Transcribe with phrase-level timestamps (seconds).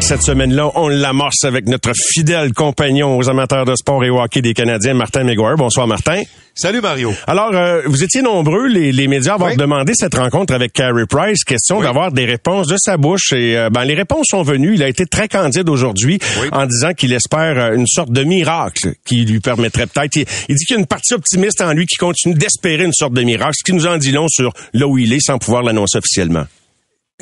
[0.00, 4.54] Cette semaine-là, on l'amorce avec notre fidèle compagnon aux amateurs de sport et hockey des
[4.54, 5.56] Canadiens, Martin McGuire.
[5.56, 6.22] Bonsoir, Martin.
[6.54, 7.14] Salut, Mario.
[7.26, 11.06] Alors, euh, vous étiez nombreux, les, les médias, à avoir demandé cette rencontre avec Carey
[11.08, 11.44] Price.
[11.44, 13.32] Question d'avoir des réponses de sa bouche.
[13.32, 14.74] Et euh, ben, les réponses sont venues.
[14.74, 16.18] Il a été très candide aujourd'hui
[16.52, 20.16] en disant qu'il espère euh, une sorte de miracle qui lui permettrait peut-être...
[20.16, 22.92] Il, il, dit qu'il y a une partie optimiste en lui qui continue d'espérer une
[22.92, 25.38] sorte de miracle, ce qui nous en dit long sur là où il est sans
[25.38, 26.44] pouvoir l'annoncer officiellement.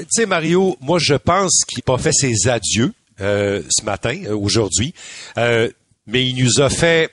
[0.01, 4.23] Tu sais, Mario, moi, je pense qu'il n'a pas fait ses adieux euh, ce matin,
[4.27, 4.95] euh, aujourd'hui,
[5.37, 5.71] euh,
[6.07, 7.11] mais il nous a fait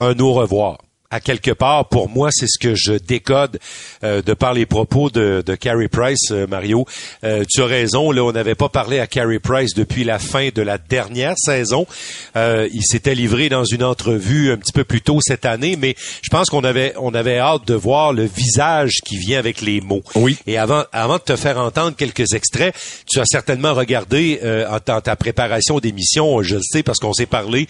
[0.00, 0.78] un au revoir
[1.12, 3.60] à quelque part, pour moi, c'est ce que je décode
[4.02, 6.86] euh, de par les propos de, de Carey Price, euh, Mario.
[7.22, 10.48] Euh, tu as raison, là, on n'avait pas parlé à Carey Price depuis la fin
[10.54, 11.86] de la dernière saison.
[12.34, 16.30] il s'était livré dans une entrevue un petit peu plus tôt cette année, mais je
[16.30, 20.02] pense qu'on avait on avait hâte de voir le visage qui vient avec les mots.
[20.14, 20.38] Oui.
[20.46, 22.74] Et avant avant de te faire entendre quelques extraits,
[23.06, 27.26] tu as certainement regardé en, en ta préparation d'émission, je le sais parce qu'on s'est
[27.26, 27.68] parlé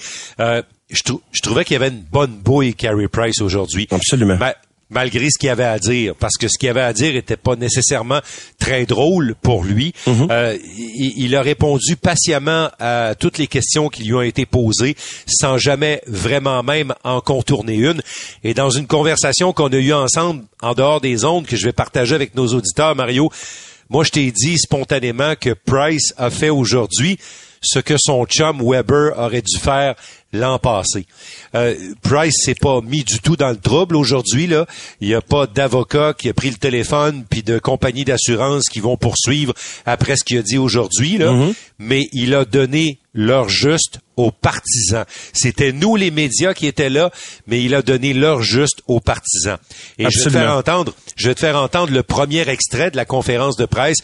[0.93, 3.89] je, trouvais qu'il y avait une bonne bouille Carey Price aujourd'hui.
[3.91, 4.39] Absolument.
[4.91, 7.57] malgré ce qu'il avait à dire, parce que ce qu'il avait à dire était pas
[7.57, 8.21] nécessairement
[8.59, 9.95] très drôle pour lui.
[10.07, 10.27] Mm-hmm.
[10.31, 10.59] Euh,
[10.97, 14.95] il, a répondu patiemment à toutes les questions qui lui ont été posées,
[15.27, 18.03] sans jamais vraiment même en contourner une.
[18.45, 21.73] Et dans une conversation qu'on a eue ensemble en dehors des ondes que je vais
[21.73, 23.31] partager avec nos auditeurs, Mario,
[23.89, 27.19] moi je t'ai dit spontanément que Price a fait aujourd'hui
[27.63, 29.95] ce que son chum Weber aurait dû faire
[30.33, 31.07] l'an passé.
[31.55, 34.67] Euh, Price s'est pas mis du tout dans le trouble aujourd'hui là.
[35.01, 38.81] Il n'y a pas d'avocat qui a pris le téléphone puis de compagnie d'assurance qui
[38.81, 39.55] vont poursuivre
[39.87, 41.33] après ce qu'il a dit aujourd'hui là.
[41.33, 41.55] Mm-hmm.
[41.79, 45.05] Mais il a donné l'heure juste aux partisans.
[45.33, 47.11] C'était nous les médias qui étaient là,
[47.47, 49.59] mais il a donné l'heure juste aux partisans.
[49.99, 52.97] Et je vais te faire entendre, je vais te faire entendre le premier extrait de
[52.97, 53.99] la conférence de presse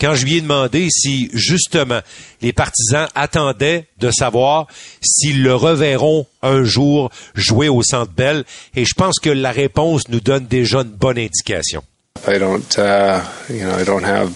[0.00, 2.00] quand je lui ai demandé si justement
[2.40, 4.68] les partisans attendaient de savoir
[5.00, 8.44] s'ils le reverront un jour jouer au Centre Bell,
[8.76, 11.82] et je pense que la réponse nous donne déjà une bonne indication.
[12.26, 14.30] I don't, uh, you know, I don't have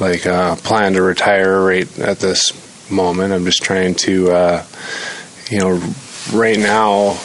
[0.00, 2.52] like a plan to retire right at this
[2.94, 3.32] moment.
[3.32, 4.66] I'm just trying to, uh,
[5.50, 5.92] you know,
[6.32, 7.18] right now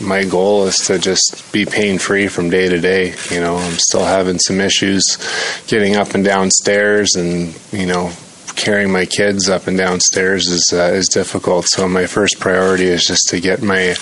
[0.00, 3.14] my goal is to just be pain free from day to day.
[3.30, 5.02] You know, I'm still having some issues
[5.66, 8.12] getting up and down stairs, and you know,
[8.56, 11.66] carrying my kids up and downstairs is uh, is difficult.
[11.66, 13.94] So my first priority is just to get my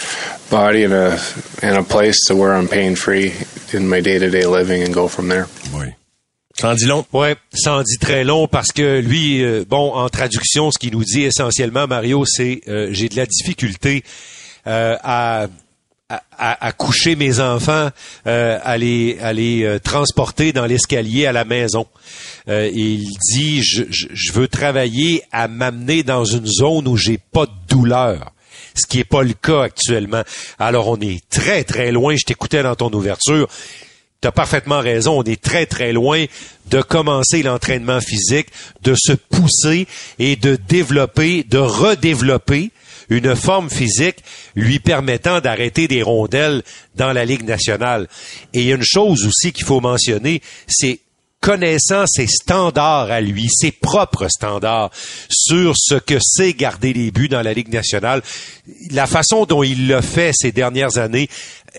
[0.50, 1.18] body in a
[1.62, 3.34] in a place to where I'm pain free
[3.72, 5.46] in my day to day living and go from there.
[5.74, 5.94] Oui.
[6.58, 7.06] Ça en dit long?
[7.12, 10.92] Ouais, ça en dit très long parce que lui, euh, bon, en traduction, ce qu'il
[10.92, 14.04] nous dit essentiellement, Mario, c'est euh, j'ai de la difficulté
[14.66, 15.46] euh, à
[16.36, 17.88] à, coucher mes enfants,
[18.26, 21.86] euh, à les, à les transporter dans l'escalier à la maison.
[22.48, 28.32] Il dit, je, veux travailler à m'amener dans une zone où j'ai pas de douleur.
[28.74, 30.24] Ce qui est pas le cas actuellement.
[30.58, 32.16] Alors on est très très loin.
[32.16, 33.48] Je t'écoutais dans ton ouverture.
[34.20, 35.20] Tu as parfaitement raison.
[35.20, 36.26] On est très très loin
[36.70, 38.48] de commencer l'entraînement physique,
[38.82, 39.86] de se pousser
[40.18, 42.70] et de développer, de redévelopper
[43.08, 44.18] une forme physique
[44.54, 46.62] lui permettant d'arrêter des rondelles
[46.94, 48.08] dans la Ligue nationale.
[48.52, 51.00] Et il y a une chose aussi qu'il faut mentionner, c'est
[51.40, 54.90] connaissant ses standards à lui, ses propres standards
[55.30, 58.22] sur ce que c'est garder les buts dans la Ligue nationale,
[58.90, 61.28] la façon dont il l'a fait ces dernières années,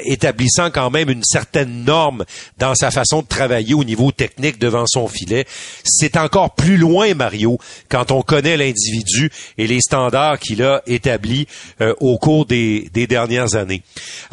[0.06, 2.26] établissant quand même une certaine norme
[2.58, 5.46] dans sa façon de travailler au niveau technique devant son filet,
[5.84, 11.48] c'est encore plus loin, Mario, quand on connaît l'individu et les standards qu'il a établis
[11.82, 13.84] euh, au cours des, des dernières années.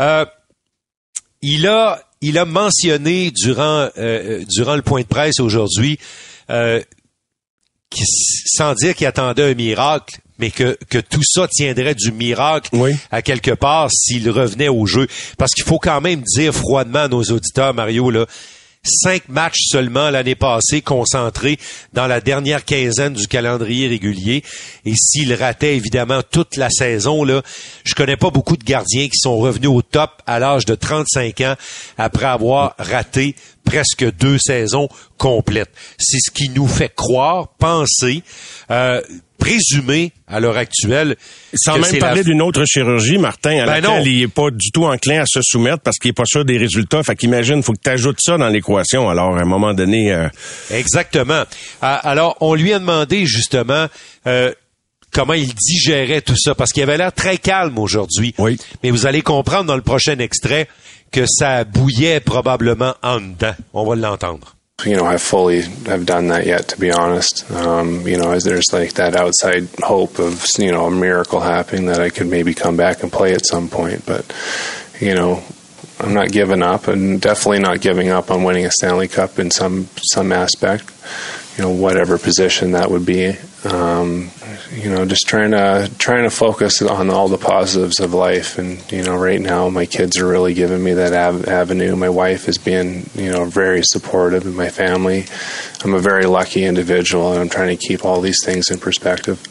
[0.00, 0.24] Euh,
[1.42, 5.98] il a il a mentionné durant euh, euh, durant le point de presse aujourd'hui,
[6.50, 6.82] euh,
[8.46, 12.70] sans dire qu'il attendait un miracle, mais que, que tout ça tiendrait du miracle
[13.10, 15.06] à quelque part s'il revenait au jeu.
[15.36, 18.26] Parce qu'il faut quand même dire froidement à nos auditeurs, Mario, là,
[18.82, 21.58] cinq matchs seulement l'année passée concentrés
[21.92, 24.42] dans la dernière quinzaine du calendrier régulier.
[24.84, 27.42] Et s'il ratait évidemment toute la saison, là,
[27.84, 31.40] je connais pas beaucoup de gardiens qui sont revenus au top à l'âge de 35
[31.42, 31.54] ans
[31.96, 33.34] après avoir raté
[33.64, 34.88] presque deux saisons
[35.18, 35.70] complètes.
[35.98, 38.22] C'est ce qui nous fait croire, penser,
[38.70, 39.02] euh,
[39.38, 41.16] présumer à l'heure actuelle.
[41.54, 44.84] Sans même parler d'une autre chirurgie, Martin, à ben laquelle il est pas du tout
[44.84, 47.02] enclin à se soumettre parce qu'il est pas sûr des résultats.
[47.02, 49.08] Fait qu'imagine, faut que tu ajoutes ça dans l'équation.
[49.08, 50.12] Alors, à un moment donné...
[50.12, 50.28] Euh...
[50.70, 51.44] Exactement.
[51.80, 53.86] Alors, on lui a demandé justement...
[54.26, 54.52] Euh,
[55.10, 58.34] comment il digérait tout ça, parce qu'il avait l'air très calme aujourd'hui.
[58.36, 58.58] Oui.
[58.82, 60.68] Mais vous allez comprendre dans le prochain extrait
[61.10, 63.54] que ça bouillait probablement en dedans.
[63.72, 64.57] On va l'entendre.
[64.84, 67.50] You know, I fully have done that yet, to be honest.
[67.50, 72.00] Um, you know, there's like that outside hope of, you know, a miracle happening that
[72.00, 74.06] I could maybe come back and play at some point.
[74.06, 74.32] But,
[75.00, 75.42] you know,
[75.98, 79.50] I'm not giving up and definitely not giving up on winning a Stanley Cup in
[79.50, 80.84] some, some aspect,
[81.58, 83.34] you know, whatever position that would be.
[83.64, 84.30] Um,
[84.70, 88.58] you know, just trying to trying to focus on all the positives of life.
[88.58, 91.96] And you know, right now my kids are really giving me that av- avenue.
[91.96, 95.26] My wife is being you know very supportive, and my family.
[95.84, 99.44] I'm a very lucky individual, and I'm trying to keep all these things in perspective.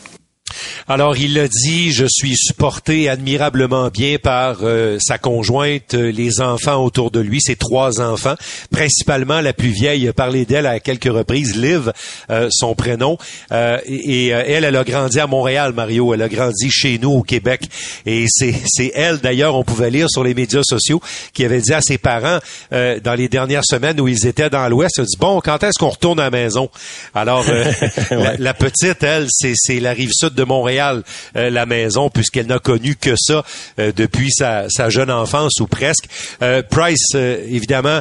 [0.90, 6.40] Alors, il l'a dit, je suis supporté admirablement bien par euh, sa conjointe, euh, les
[6.40, 8.36] enfants autour de lui, ses trois enfants,
[8.72, 11.92] principalement la plus vieille, a parlé d'elle à quelques reprises, Liv,
[12.30, 13.18] euh, son prénom,
[13.52, 17.68] et, elle, elle a grandi à Montréal, Mario, elle a grandi chez nous au Québec,
[18.06, 21.02] et c'est, c'est elle, d'ailleurs, on pouvait lire sur les médias sociaux,
[21.34, 22.40] qui avait dit à ses parents,
[22.72, 25.80] dans les dernières semaines où ils étaient dans l'Ouest, elle a dit, bon, quand est-ce
[25.80, 26.70] qu'on retourne à la maison?
[27.14, 27.46] Alors,
[28.12, 32.48] la, la, petite, elle, c'est, c'est la rive sud de Montréal, euh, la maison, puisqu'elle
[32.48, 33.44] n'a connu que ça
[33.80, 36.06] euh, depuis sa, jeune enfance ou presque.
[36.42, 38.00] Euh, Price, évidemment,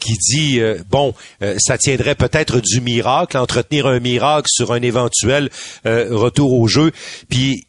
[0.00, 1.14] qui dit, bon,
[1.58, 5.50] ça tiendrait peut-être du miracle, entretenir un miracle sur un éventuel
[5.84, 6.92] retour au jeu.
[7.28, 7.66] Puis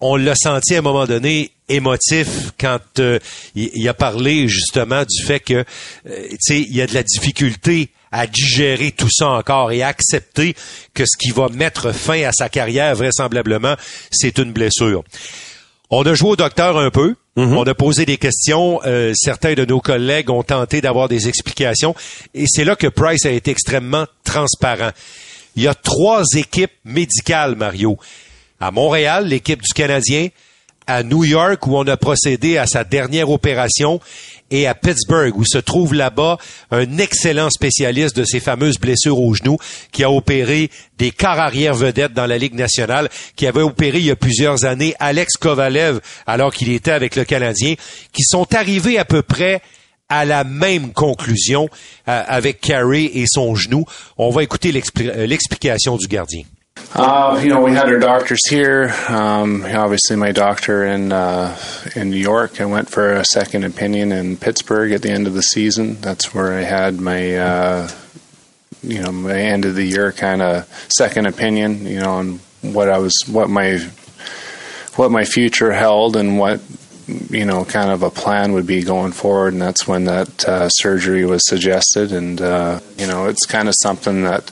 [0.00, 3.00] on l'a senti à un moment donné émotif quand
[3.54, 5.64] il, a parlé justement du fait que
[6.04, 9.88] tu sais il y a de la difficulté à digérer tout ça encore et à
[9.88, 10.54] accepter
[10.94, 13.74] que ce qui va mettre fin à sa carrière, vraisemblablement,
[14.10, 15.04] c'est une blessure.
[15.90, 17.14] On a joué au docteur un peu.
[17.36, 17.56] Mhm.
[17.56, 18.80] On a posé des questions.
[18.86, 21.94] Euh, certains de nos collègues ont tenté d'avoir des explications.
[22.34, 24.90] Et c'est là que Price a été extrêmement transparent.
[25.54, 27.98] Il y a trois équipes médicales, Mario.
[28.58, 30.28] À Montréal, l'équipe du Canadien.
[30.86, 34.00] À New York, où on a procédé à sa dernière opération
[34.50, 36.38] et à Pittsburgh, où se trouve là-bas
[36.70, 39.58] un excellent spécialiste de ces fameuses blessures au genou,
[39.92, 44.06] qui a opéré des quarts arrière vedettes dans la Ligue nationale, qui avait opéré il
[44.06, 47.74] y a plusieurs années Alex Kovalev, alors qu'il était avec le Canadien,
[48.12, 49.60] qui sont arrivés à peu près
[50.08, 51.68] à la même conclusion
[52.08, 53.84] euh, avec Carey et son genou.
[54.16, 54.70] On va écouter
[55.00, 56.42] euh, l'explication du gardien.
[56.94, 58.94] Uh, you know, we had our doctors here.
[59.08, 61.56] Um, obviously, my doctor in uh,
[61.94, 62.60] in New York.
[62.60, 66.00] I went for a second opinion in Pittsburgh at the end of the season.
[66.00, 67.90] That's where I had my, uh,
[68.82, 71.86] you know, my end of the year kind of second opinion.
[71.86, 73.78] You know, on what I was, what my,
[74.96, 76.60] what my future held, and what
[77.30, 79.52] you know, kind of a plan would be going forward.
[79.52, 82.12] And that's when that uh, surgery was suggested.
[82.12, 84.50] And uh, you know, it's kind of something that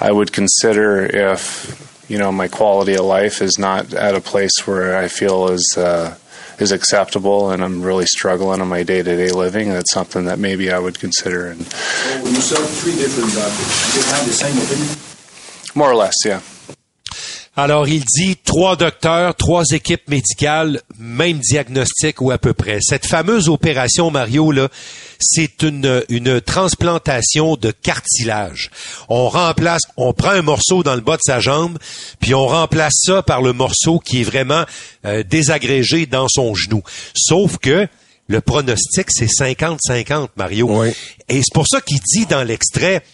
[0.00, 4.66] I would consider if you know my quality of life is not at a place
[4.66, 6.16] where I feel is uh,
[6.58, 9.70] is acceptable, and I'm really struggling on my day to day living.
[9.70, 11.48] That's something that maybe I would consider.
[11.48, 13.94] And so you saw three different doctors.
[13.94, 14.96] Did they have the same opinion?
[15.74, 16.40] More or less, yeah.
[17.56, 22.78] Alors, il dit trois docteurs, trois équipes médicales, même diagnostic ou à peu près.
[22.80, 24.68] Cette fameuse opération, Mario, là,
[25.20, 28.72] c'est une, une transplantation de cartilage.
[29.08, 31.78] On remplace, on prend un morceau dans le bas de sa jambe,
[32.18, 34.64] puis on remplace ça par le morceau qui est vraiment
[35.04, 36.82] euh, désagrégé dans son genou.
[37.14, 37.86] Sauf que
[38.26, 40.84] le pronostic, c'est 50-50, Mario.
[41.28, 43.04] Et c'est pour ça qu'il dit dans l'extrait,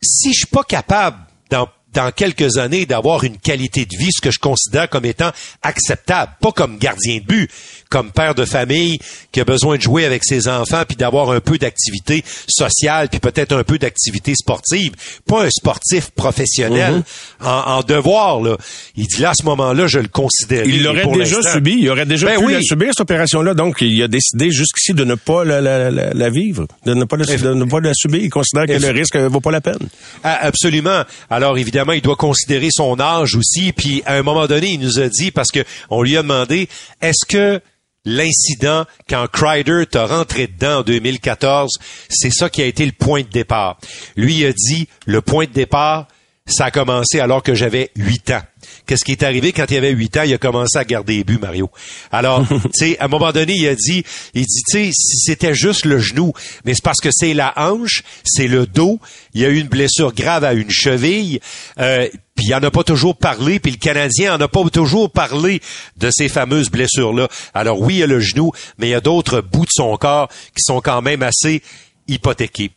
[0.00, 1.18] si je suis pas capable
[1.50, 5.30] dans dans quelques années d'avoir une qualité de vie, ce que je considère comme étant
[5.62, 7.50] acceptable, pas comme gardien de but,
[7.88, 8.98] comme père de famille
[9.32, 13.20] qui a besoin de jouer avec ses enfants puis d'avoir un peu d'activité sociale puis
[13.20, 14.92] peut-être un peu d'activité sportive,
[15.26, 17.02] pas un sportif professionnel mhm.
[17.46, 18.56] en, devoir là.
[18.96, 20.64] Il dit là à ce moment-là, je le considère.
[20.66, 24.02] Il l'aurait déjà subi, il aurait déjà ben pu la subir cette opération-là, donc il
[24.02, 27.80] a décidé jusqu'ici de ne pas la, vivre, de ne pas la, de ne pas
[27.80, 28.20] la subir.
[28.22, 29.88] Il considère que le risque vaut pas la peine.
[30.24, 31.02] Ah, absolument.
[31.30, 33.72] Alors évidemment, il doit considérer son âge aussi.
[33.72, 36.68] Puis à un moment donné, il nous a dit parce que on lui a demandé
[37.00, 37.60] est-ce que
[38.08, 43.22] l'incident quand Kreider t'a rentré dedans en 2014, c'est ça qui a été le point
[43.22, 43.78] de départ.
[44.16, 46.08] Lui il a dit le point de départ,
[46.46, 48.42] ça a commencé alors que j'avais huit ans.
[48.86, 49.52] Qu'est-ce qui est arrivé?
[49.52, 50.22] Quand il avait huit ans?
[50.22, 51.70] Il a commencé à garder les buts, Mario.
[52.10, 55.18] Alors, tu sais, à un moment donné, il a dit, il dit, tu sais, si
[55.18, 56.32] c'était juste le genou,
[56.64, 59.00] mais c'est parce que c'est la hanche, c'est le dos.
[59.34, 61.40] Il y a eu une blessure grave à une cheville.
[61.78, 62.08] Euh,
[62.38, 65.60] puis il en a pas toujours parlé, puis le Canadien en a pas toujours parlé
[65.96, 67.28] de ces fameuses blessures-là.
[67.52, 69.96] Alors oui, il y a le genou, mais il y a d'autres bouts de son
[69.96, 71.62] corps qui sont quand même assez
[72.06, 72.70] hypothéqués.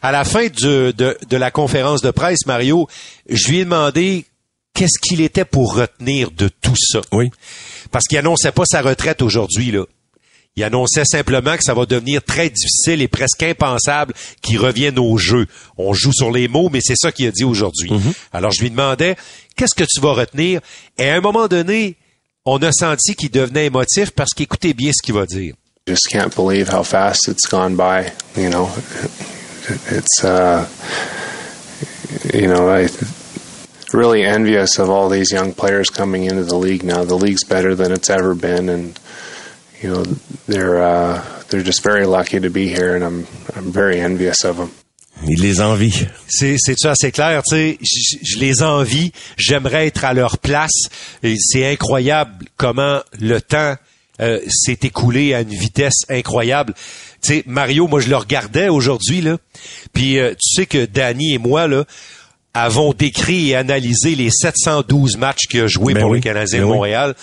[0.00, 2.88] À la fin de, de, la conférence de presse, Mario,
[3.28, 4.26] je lui ai demandé
[4.74, 7.00] qu'est-ce qu'il était pour retenir de tout ça?
[7.12, 7.30] Oui.
[7.90, 9.84] Parce qu'il annonçait pas sa retraite aujourd'hui, là.
[10.56, 15.16] Il annonçait simplement que ça va devenir très difficile et presque impensable qu'il revienne au
[15.16, 15.46] jeu.
[15.78, 17.90] On joue sur les mots, mais c'est ça qu'il a dit aujourd'hui.
[18.32, 19.16] Alors je lui demandais,
[19.56, 20.60] qu'est-ce que tu vas retenir?
[20.98, 21.96] Et à un moment donné,
[22.44, 25.54] on a senti qu'il devenait émotif parce qu'il écoutait bien ce qu'il va dire.
[25.86, 28.10] Just can't believe how fast it's gone by.
[28.36, 28.68] You know,
[29.90, 30.66] it's uh,
[32.34, 32.88] you know, I
[33.94, 37.04] really envious of all these young players coming into the league now.
[37.04, 38.98] The league's better than it's ever been, and
[39.82, 40.04] you know,
[40.46, 44.56] they're uh, they're just very lucky to be here, and I'm I'm very envious of
[44.56, 44.70] them.
[45.28, 46.06] Il les envie.
[46.28, 50.38] C'est c'est ça assez clair, tu sais, je, je les envie, j'aimerais être à leur
[50.38, 50.88] place
[51.22, 53.76] et c'est incroyable comment le temps
[54.20, 56.74] euh, s'est écoulé à une vitesse incroyable.
[57.20, 59.36] Tu sais Mario, moi je le regardais aujourd'hui là.
[59.92, 61.84] Puis euh, tu sais que Danny et moi là
[62.54, 66.58] avons décrit et analysé les 712 matchs qu'il a joué Ben pour oui, le Canadien
[66.58, 66.76] ben de oui.
[66.76, 67.14] Montréal.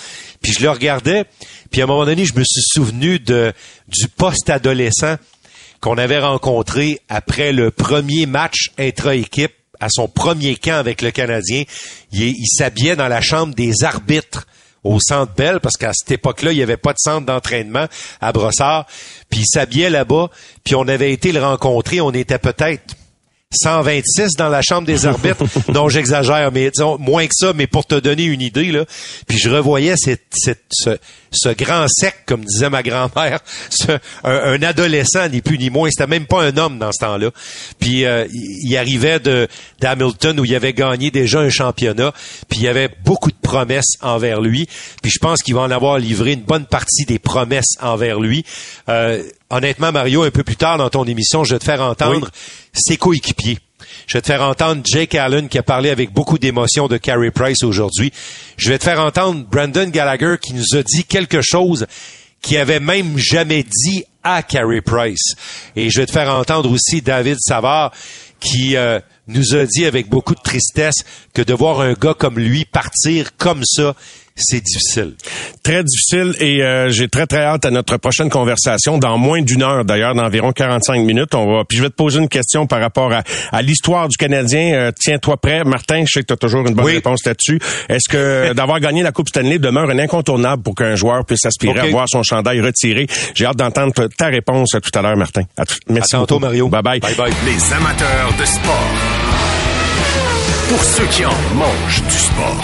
[0.41, 1.25] Puis je le regardais,
[1.71, 3.53] puis à un moment donné, je me suis souvenu de
[3.87, 5.17] du post-adolescent
[5.81, 11.63] qu'on avait rencontré après le premier match intra-équipe à son premier camp avec le Canadien.
[12.11, 14.47] Il s'habillait dans la chambre des arbitres
[14.83, 17.87] au Centre Bell, parce qu'à cette époque-là, il n'y avait pas de centre d'entraînement
[18.21, 18.85] à Brossard.
[19.29, 20.29] Puis il s'habillait là-bas,
[20.63, 22.95] puis on avait été le rencontrer, on était peut-être
[23.51, 25.43] 126 dans la chambre des arbitres.
[25.73, 28.85] non, j'exagère, mais disons moins que ça, mais pour te donner une idée, là.
[29.27, 30.97] Puis je revoyais cette, cette- ce,
[31.37, 33.39] ce grand sec, comme disait ma grand-mère,
[33.69, 33.91] ce-
[34.23, 35.89] un, un adolescent, ni plus ni moins.
[35.89, 37.29] C'était même pas un homme dans ce temps-là.
[37.79, 39.47] Puis euh, il il arrivait de
[39.79, 42.11] d'Hamilton où il avait gagné déjà un championnat.
[42.49, 44.67] Puis il y avait beaucoup de promesses envers lui.
[45.01, 48.43] Puis je pense qu'il va en avoir livré une bonne partie des promesses envers lui.
[48.89, 52.29] Euh, honnêtement, Mario, un peu plus tard dans ton émission, je vais te faire entendre
[52.73, 53.59] ses coéquipiers.
[54.07, 57.29] Je vais te faire entendre Jake Allen qui a parlé avec beaucoup d'émotion de Carey
[57.29, 58.13] Price aujourd'hui.
[58.55, 61.85] Je vais te faire entendre Brandon Gallagher qui nous a dit quelque chose
[62.41, 65.35] qu'il avait même jamais dit à Carey Price.
[65.75, 67.91] Et je vais te faire entendre aussi David Savard
[68.39, 72.39] qui euh, nous a dit avec beaucoup de tristesse que de voir un gars comme
[72.39, 73.93] lui partir comme ça,
[74.37, 75.13] c'est difficile.
[75.63, 79.63] Très difficile et euh, j'ai très très hâte à notre prochaine conversation dans moins d'une
[79.63, 81.33] heure d'ailleurs d'environ 45 minutes.
[81.35, 84.17] On va puis je vais te poser une question par rapport à, à l'histoire du
[84.17, 84.73] Canadien.
[84.73, 86.03] Euh, Tiens-toi prêt, Martin.
[86.05, 86.93] Je sais que tu as toujours une bonne Oui.
[86.93, 87.59] réponse là-dessus.
[87.89, 91.79] Est-ce que d'avoir gagné la Coupe Stanley demeure un incontournable pour qu'un joueur puisse aspirer
[91.79, 93.07] à voir son chandail retiré?
[93.35, 95.43] J'ai hâte d'entendre ta- réponse tout à l'heure, Martin.
[95.57, 96.45] À tout- merci À tantôt, beaucoup.
[96.45, 96.69] Mario.
[96.69, 96.99] Bye bye.
[96.99, 97.33] Bye bye.
[97.45, 98.87] Les amateurs de sport.
[100.69, 102.63] Pour ceux qui en mangent du sport.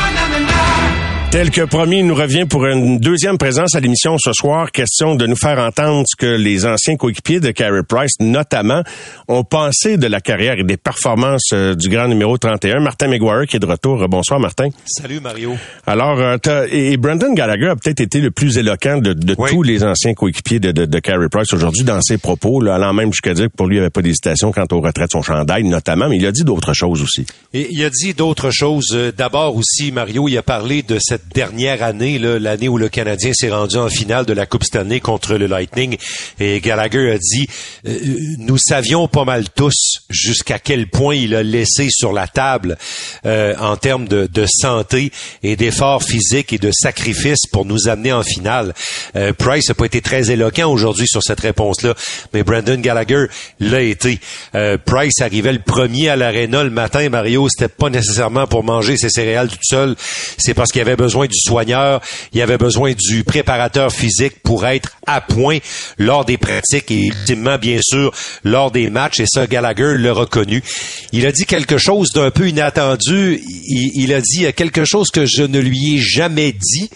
[1.31, 4.69] Tel que promis, il nous revient pour une deuxième présence à l'émission ce soir.
[4.73, 8.83] Question de nous faire entendre ce que les anciens coéquipiers de Carey Price, notamment,
[9.29, 13.47] ont pensé de la carrière et des performances euh, du grand numéro 31, Martin McGuire,
[13.47, 14.05] qui est de retour.
[14.09, 14.71] Bonsoir, Martin.
[14.85, 15.55] Salut Mario.
[15.87, 19.51] Alors, euh, et Brandon Gallagher a peut-être été le plus éloquent de, de Oui.
[19.51, 22.91] tous les anciens coéquipiers de, de, de Carey Price aujourd'hui dans ses propos, là, allant
[22.91, 25.11] même jusqu'à dire que pour lui, il n'y avait pas d'hésitation quant au retrait de
[25.11, 27.25] son chandail, notamment, mais il a dit d'autres choses aussi.
[27.53, 28.89] Et il a dit d'autres choses.
[28.93, 33.31] Euh, D'abord aussi, Mario, il a parlé de cette dernière année, l'année où le Canadien
[33.33, 35.97] s'est rendu en finale de la Coupe Stanley contre le Lightning.
[36.39, 37.47] Et Gallagher a dit,
[37.87, 37.97] euh,
[38.37, 42.77] nous savions pas mal tous jusqu'à quel point il a laissé sur la table
[43.25, 45.11] euh, en termes de, de santé
[45.43, 48.73] et d'efforts physiques et de sacrifices pour nous amener en finale.
[49.15, 51.93] Euh, Price n'a pas été très éloquent aujourd'hui sur cette réponse-là,
[52.33, 53.25] mais Brandon Gallagher
[53.59, 54.19] l'a été.
[54.55, 58.97] Euh, Price arrivait le premier à l'aréna le matin, Mario, c'était pas nécessairement pour manger
[58.97, 59.95] ses céréales tout seul,
[60.37, 62.01] c'est parce qu'il avait besoin du soigneur,
[62.33, 65.59] il avait besoin du préparateur physique pour être à point
[65.97, 68.11] lors des pratiques et ultimement, bien sûr,
[68.43, 70.63] lors des matchs, et ça, Gallagher l'a reconnu.
[71.11, 75.43] Il a dit quelque chose d'un peu inattendu, il a dit quelque chose que je
[75.43, 76.89] ne lui ai jamais dit,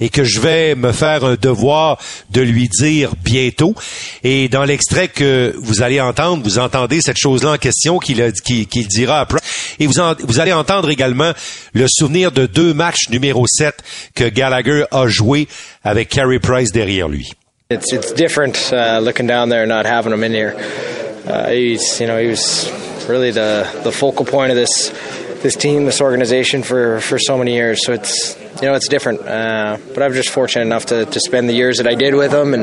[0.00, 1.98] et que je vais me faire un devoir
[2.30, 3.74] de lui dire bientôt.
[4.24, 8.32] Et dans l'extrait que vous allez entendre, vous entendez cette chose-là en question qu'il
[8.88, 9.40] dira après.
[9.78, 10.00] Et vous,
[10.40, 11.32] allez entendre également
[11.72, 13.74] le souvenir de deux matchs numéro 7
[14.14, 15.48] que Gallagher a joué
[15.84, 17.32] avec Carey Price derrière lui.
[17.70, 20.54] It's it's different looking down there and not having him in here.
[21.50, 22.70] He's you know he was
[23.06, 24.90] really the the focal point of this
[25.42, 27.84] this team, this organization for for so many years.
[27.84, 29.20] So it's you know it's different.
[29.20, 32.32] Uh, but I'm just fortunate enough to, to spend the years that I did with
[32.32, 32.62] him, and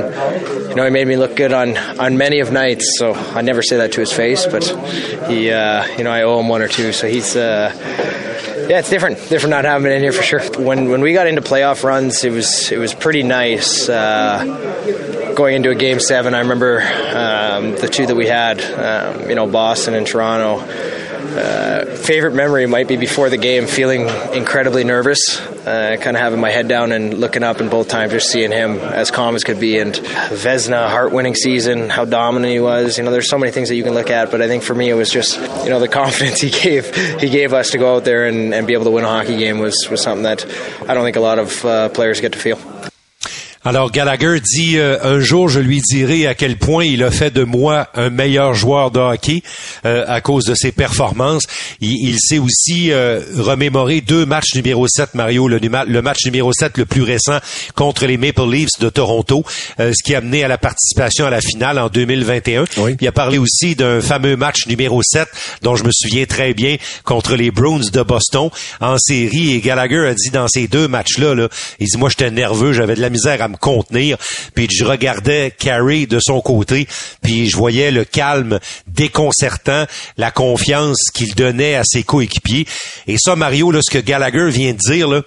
[0.69, 2.97] you know he made me look good on on many of nights.
[2.97, 4.63] So I never say that to his face, but
[5.29, 6.91] he uh, you know I owe him one or two.
[6.93, 7.35] So he's.
[7.35, 7.71] Uh,
[8.65, 9.17] Yeah, it's different.
[9.29, 10.41] Different not having it in here for sure.
[10.57, 13.87] When when we got into playoff runs, it was it was pretty nice.
[13.87, 18.59] Uh, going into a game seven, I remember um, the two that we had.
[18.63, 20.65] Um, you know, Boston and Toronto.
[21.25, 26.39] Uh, favorite memory might be before the game, feeling incredibly nervous, uh, kind of having
[26.39, 29.43] my head down and looking up, and both times just seeing him as calm as
[29.43, 29.79] could be.
[29.79, 32.97] And Vesna, heart-winning season, how dominant he was.
[32.97, 34.75] You know, there's so many things that you can look at, but I think for
[34.75, 37.95] me it was just you know the confidence he gave he gave us to go
[37.95, 40.45] out there and, and be able to win a hockey game was was something that
[40.87, 42.59] I don't think a lot of uh, players get to feel.
[43.67, 47.31] Alors Gallagher dit euh, un jour je lui dirai à quel point il a fait
[47.31, 49.41] de moi un meilleur joueur de hockey
[49.87, 51.47] euh, à cause de ses performances.
[51.81, 56.53] Il, il s'est aussi euh, remémoré deux matchs numéro 7 Mario le, le, match numéro
[56.53, 57.39] 7 le plus récent
[57.73, 59.43] contre les Maple Leafs de Toronto
[59.79, 62.65] ce qui a mené à la participation à la finale en 2021.
[62.77, 62.95] Oui.
[63.01, 65.27] Il a parlé aussi d'un fameux match numéro 7
[65.63, 70.05] dont je me souviens très bien contre les Bruins de Boston en série et Gallagher
[70.07, 71.47] a dit dans ces deux matchs là, là
[71.79, 73.54] il dit moi j'étais nerveux, j'avais de la misère à me
[74.53, 76.87] Puis je regardais Carey de son côté,
[77.21, 79.85] puis je voyais le calme déconcertant,
[80.17, 82.65] la confiance qu'il donnait à ses coéquipiers.
[83.07, 85.23] Et ça, Mario, là, ce que Gallagher vient de dire,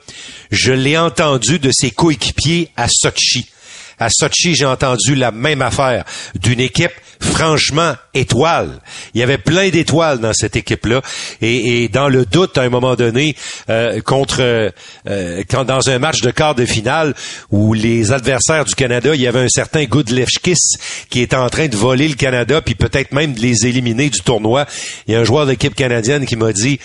[0.51, 3.49] je l'ai entendu de ses coéquipiers à Sochi.
[3.99, 8.81] À Sochi, j'ai entendu la même affaire d'une équipe franchement étoile.
[9.14, 11.02] Il y avait plein d'étoiles dans cette équipe-là.
[11.40, 13.35] Et, dans le doute, à un moment donné,
[13.71, 17.14] euh, contre euh, quand dans un match de quart de finale
[17.50, 20.78] où les adversaires du Canada, il y avait un certain Goodlefskis
[21.11, 24.21] qui était en train de voler le Canada, puis peut-être même de les éliminer du
[24.21, 24.67] tournoi.
[25.07, 26.78] Il y a un joueur d'équipe canadienne qui m'a dit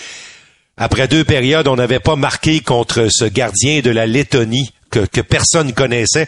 [0.75, 5.21] après deux périodes, on n'avait pas marqué contre ce gardien de la Lettonie que, que
[5.21, 6.27] personne connaissait.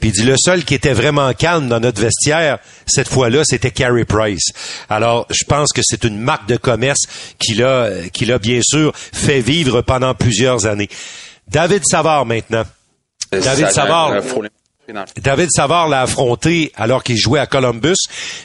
[0.00, 3.70] Puis il dit le seul qui était vraiment calme dans notre vestiaire cette fois-là, c'était
[3.70, 4.48] Carey Price.
[4.88, 7.02] Alors, je pense que c'est une marque de commerce
[7.38, 10.88] qu'il a, qu'il a bien sûr fait vivre pendant plusieurs années.
[11.46, 12.64] David Savard maintenant.
[13.30, 14.14] David Savard.
[15.22, 17.96] David Savard l'a affronté alors qu'il jouait à Columbus,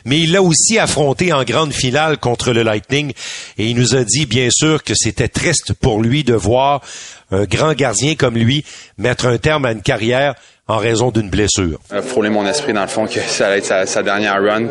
[0.05, 3.13] mais il l'a aussi affronté en grande finale contre le Lightning
[3.57, 6.81] et il nous a dit bien sûr que c'était triste pour lui de voir
[7.31, 8.63] un grand gardien comme lui
[8.97, 10.35] mettre un terme à une carrière
[10.67, 11.79] en raison d'une blessure.
[12.07, 14.67] Frôler mon esprit dans le fond que ça allait être sa, dernière run.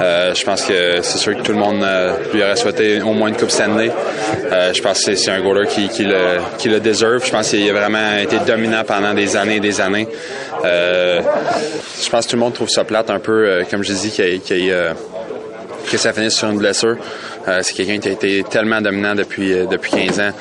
[0.00, 3.12] Euh, je pense que c'est sûr que tout le monde euh, lui aurait souhaité au
[3.12, 3.90] moins une Coupe Stanley.
[4.50, 7.24] Euh, je pense que c'est un goaler qui, qui, le, qui le deserve.
[7.24, 10.08] Je pense qu'il a vraiment été dominant pendant des années et des années.
[10.64, 11.22] Euh,
[12.02, 14.10] je pense que tout le monde trouve ça plate un peu, euh, comme je dis,
[14.10, 14.74] qu'il
[15.90, 16.96] que ça finisse sur une blessure.
[17.62, 20.32] c'est quelqu'un qui a été tellement dominant depuis, depuis 15 ans.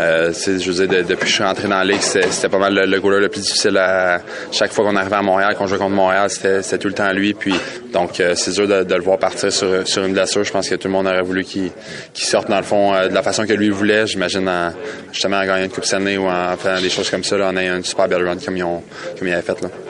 [0.00, 2.72] Euh, je veux dire, depuis que je suis rentré dans la ligue, c'était pas mal
[2.72, 4.20] le, le goaler le plus difficile à
[4.52, 7.34] chaque fois qu'on arrivait à Montréal, qu'on jouait contre Montréal, c'était tout le temps lui.
[7.34, 7.54] Puis
[7.92, 10.44] donc euh, c'est dur de, de, le voir partir sur, sur une blessure.
[10.44, 11.72] Je pense que tout le monde aurait voulu qu'il
[12.14, 14.06] sorte dans le fond euh, de la façon que lui voulait.
[14.06, 14.48] J'imagine
[15.12, 17.56] justement en gagnant une coupe Stanley ou en faisant des choses comme ça, là, en
[17.56, 18.82] ayant une super belle run comme ils ont
[19.18, 19.87] comme fait là.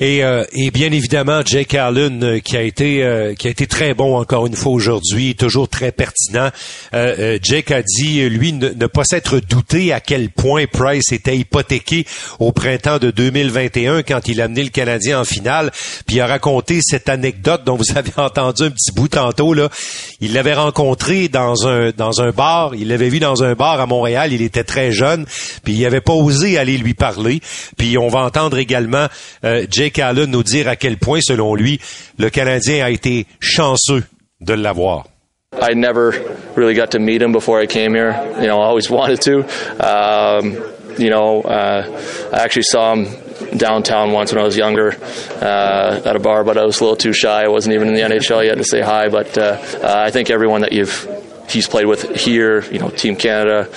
[0.00, 3.66] Et, euh, et, bien évidemment, Jake Allen, euh, qui a été euh, qui a été
[3.66, 6.50] très bon encore une fois aujourd'hui, toujours très pertinent.
[6.92, 12.06] Jake a dit, lui, ne, pas s'être douté à quel point Price était hypothéqué
[12.38, 15.70] au printemps de 2021 quand il a amené le Canadien en finale.
[16.06, 19.52] Puis il a raconté cette anecdote dont vous avez entendu un petit bout tantôt.
[19.52, 19.68] Là.
[20.20, 22.74] Il l'avait rencontré dans un dans un bar.
[22.74, 24.32] Il l'avait vu dans un bar à Montréal.
[24.32, 25.26] Il était très jeune.
[25.64, 27.40] Puis il n'avait pas osé aller lui parler.
[27.76, 29.08] Puis on va entendre également
[29.42, 31.80] Jake Jake Allen nous dire à quel point, selon lui,
[32.18, 34.04] le Canadien a été chanceux
[34.42, 35.06] de l'avoir.
[35.54, 36.12] I never
[36.56, 38.14] really got to meet him before I came here.
[38.38, 39.38] You know, I always wanted to.
[39.80, 40.58] Um,
[40.98, 41.86] you know, uh,
[42.34, 43.06] I actually saw him
[43.56, 44.92] downtown once when I was younger
[45.40, 47.44] uh, at a bar, but I was a little too shy.
[47.44, 49.08] I wasn't even in the NHL yet to say hi.
[49.08, 51.08] But uh, uh, I think everyone that you've
[51.48, 53.68] he's played with here, you know, Team Canada,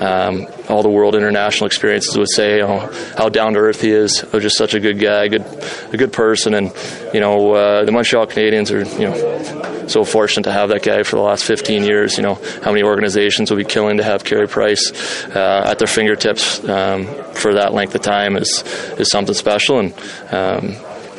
[0.00, 3.90] um, all the world international experiences would say you know, how down to earth he
[3.90, 4.24] is.
[4.32, 5.44] Oh, just such a good guy, good,
[5.92, 6.72] a good person, and
[7.12, 11.02] you know, uh, the Montreal Canadiens are you know so fortunate to have that guy
[11.02, 12.16] for the last 15 years.
[12.16, 14.92] You know, how many organizations would be killing to have Carey Price
[15.34, 18.62] uh, at their fingertips um, for that length of time is
[18.98, 19.92] is something special, and
[20.30, 20.68] um,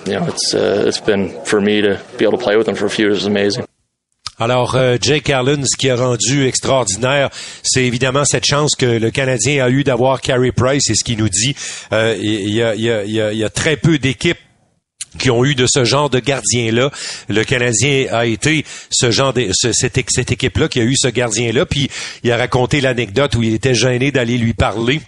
[0.06, 2.76] you know, it's uh, it's been for me to be able to play with him
[2.76, 3.66] for a few years is amazing.
[4.42, 7.30] Alors, euh, Jake Allen, ce qui a rendu extraordinaire,
[7.62, 11.20] c'est évidemment cette chance que le Canadien a eu d'avoir Carey Price, et ce qu'il
[11.20, 11.56] nous dit.
[11.92, 14.40] Il, y a, très peu d'équipes
[15.20, 16.90] qui ont eu de ce genre de gardien-là.
[17.30, 21.68] Le Canadien a été ce genre de cette, cette équipe-là qui a eu ce gardien-là.
[21.68, 21.92] Puis
[22.24, 25.02] il a raconté l'anecdote où il était gêné d'aller lui parler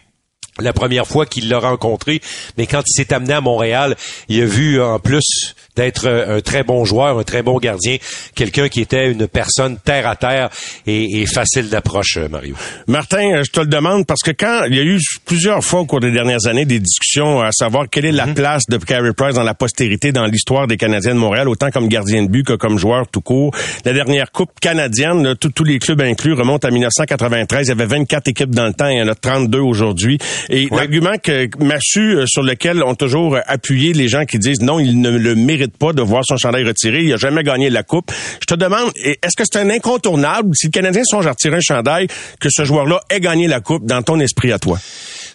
[0.59, 2.21] la première fois qu'il l'a rencontré,
[2.57, 3.95] mais quand il s'est amené à Montréal,
[4.29, 7.97] il a vu en plus d'être un très bon joueur, un très bon gardien,
[8.35, 10.49] quelqu'un qui était une personne terre à terre
[10.85, 12.55] et, facile d'approche, Mario.
[12.87, 15.85] Martin, je te le demande parce que quand il y a eu plusieurs fois au
[15.85, 18.35] cours des dernières années des discussions à savoir quelle est la mhm.
[18.35, 21.87] place de Carey Price dans la postérité, dans l'histoire des Canadiens de Montréal, autant comme
[21.87, 23.53] gardien de but que comme joueur tout court.
[23.85, 27.67] La dernière Coupe canadienne, tous les clubs inclus, remonte à 1993.
[27.67, 30.19] Il y avait 24 équipes dans le temps, il y en a 32 aujourd'hui.
[30.49, 34.79] Et l'argument que Massu, euh, sur lequel ont toujours appuyé les gens qui disent non,
[34.79, 37.84] il ne le mérite pas de voir son chandail retiré, il a jamais gagné la
[37.84, 38.12] coupe.
[38.41, 41.62] Je te demande, est-ce que c'est un incontournable si le Canadien songe à retirer un
[41.62, 42.08] chandail
[42.39, 44.79] que ce joueur-là ait gagné la coupe dans ton esprit à toi?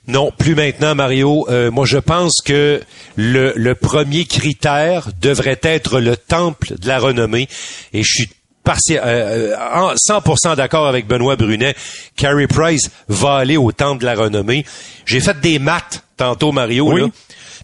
[0.06, 1.46] Non, plus maintenant, Mario.
[1.50, 2.80] Euh, moi, je pense que
[3.16, 7.46] le, le premier critère devrait être le temple de la renommée.
[7.92, 8.28] Et je suis
[8.74, 11.74] 100% euh, d'accord avec Benoît Brunet.
[12.16, 14.64] Carey Price va aller au temple de la renommée.
[15.06, 16.92] J'ai fait des maths tantôt, Mario.
[16.92, 17.10] Oui.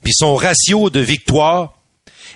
[0.03, 1.75] Puis son ratio de victoire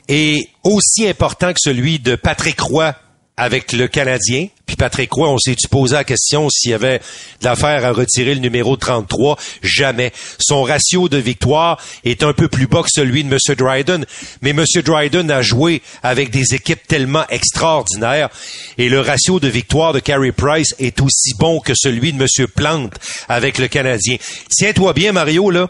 [0.09, 2.95] est aussi important que celui de Patrick Roy
[3.39, 4.49] avec le Canadien.
[4.67, 7.01] Puis Patrick Roy, on s'est posé la question s'il y avait
[7.41, 9.39] l'affaire à retirer le numéro 33.
[9.63, 10.13] Jamais.
[10.39, 13.39] Son ratio de victoire est un peu plus bas que celui de M.
[13.57, 14.05] Dryden.
[14.43, 14.65] Mais M.
[14.85, 18.29] Dryden a joué avec des équipes tellement extraordinaires.
[18.77, 22.47] Et le ratio de victoire de Carey Price est aussi bon que celui de M.
[22.55, 22.99] Plante
[23.29, 24.17] avec le Canadien.
[24.51, 25.69] Tiens-toi bien, Mario, là.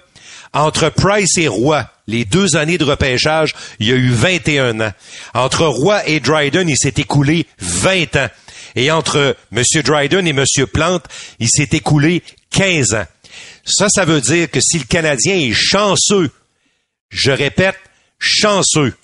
[0.52, 4.92] Entre Price et Roy, les deux années de repêchage, il y a eu 21 ans.
[5.34, 8.28] Entre Roy et Dryden, il s'est écoulé 20 ans.
[8.74, 9.62] Et entre M.
[9.82, 10.44] Dryden et M.
[10.72, 11.04] Plante,
[11.38, 13.06] il s'est écoulé 15 ans.
[13.64, 16.30] Ça, ça veut dire que si le Canadien est chanceux,
[17.10, 17.76] je répète,
[18.18, 18.94] chanceux,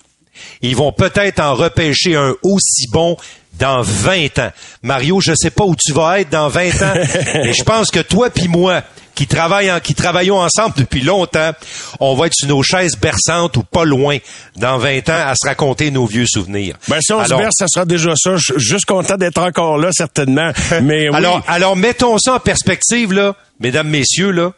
[0.61, 3.17] ils vont peut-être en repêcher un aussi bon
[3.59, 4.51] dans 20 ans.
[4.83, 6.93] Mario, je sais pas où tu vas être dans 20 ans,
[7.35, 8.83] mais je pense que toi puis moi,
[9.15, 11.51] qui travaillent en, qui travaillons ensemble depuis longtemps,
[11.99, 14.17] on va être sur nos chaises berçantes ou pas loin
[14.57, 16.75] dans 20 ans à se raconter nos vieux souvenirs.
[16.87, 18.35] Ben si on se berce, ça sera déjà ça.
[18.35, 20.51] Je suis juste content d'être encore là certainement.
[20.83, 21.15] Mais oui.
[21.15, 24.51] alors alors mettons ça en perspective là, mesdames messieurs là.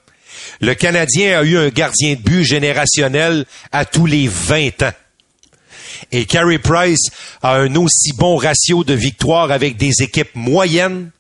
[0.60, 4.92] Le Canadien a eu un gardien de but générationnel à tous les 20 ans.
[6.12, 7.10] Et Carey Price
[7.42, 11.12] a un aussi bon ratio de victoires avec des équipes moyennes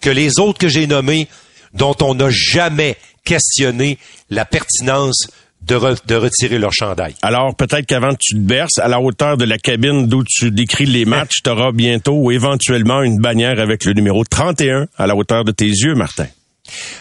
[0.00, 1.28] que les autres que j'ai nommés
[1.74, 3.98] dont on n'a jamais questionné
[4.30, 5.28] la pertinence
[5.62, 7.14] de, retirer leur chandail.
[7.22, 10.50] Alors, peut-être qu'avant que tu te berces, à la hauteur de la cabine d'où tu
[10.50, 15.06] décris les matchs, tu auras bientôt ou éventuellement une bannière avec le numéro 31 à
[15.06, 16.26] la hauteur de tes yeux, Martin.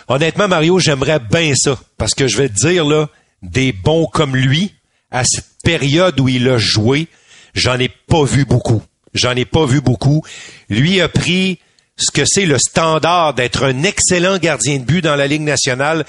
[0.08, 1.80] Honnêtement, Mario, j'aimerais bien ça.
[1.98, 3.10] Parce que je vais te dire, là,
[3.42, 4.74] des bons comme lui,
[5.12, 7.10] à cette période où il a joué,
[7.54, 8.82] j'en ai pas vu beaucoup.
[9.14, 10.24] J'en ai pas vu beaucoup.
[10.70, 11.60] Lui a pris
[11.98, 16.06] ce que c'est le standard d'être un excellent gardien de but dans la Ligue nationale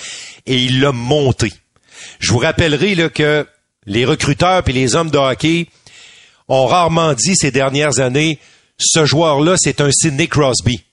[0.47, 1.53] et il l'a monté.
[2.21, 3.49] Je vous rappellerai là, que
[3.87, 5.66] les recruteurs et les hommes de hockey
[6.47, 8.38] ont rarement dit ces dernières années
[8.79, 10.85] ce joueur-là, c'est un Sidney Crosby.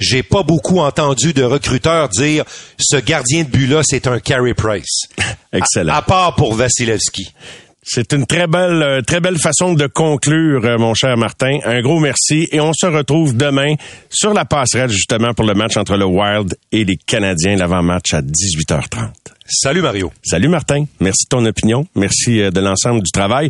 [0.00, 2.44] J'ai pas beaucoup entendu de recruteurs dire
[2.80, 5.02] ce gardien de but-là, c'est un Carey Price.
[5.52, 5.94] Excellent.
[5.94, 7.32] À, part pour Vasilevski.
[7.84, 11.58] C'est une très belle, euh, très belle façon de conclure, euh, mon cher Martin.
[11.64, 13.74] Un gros merci et on se retrouve demain
[14.08, 18.22] sur la passerelle justement pour le match entre le Wild et les Canadiens, l'avant-match à
[18.22, 19.10] 18h30.
[19.46, 20.12] Salut Mario.
[20.22, 20.84] Salut Martin.
[21.00, 21.84] Merci de ton opinion.
[21.96, 23.48] Merci euh, de l'ensemble du travail.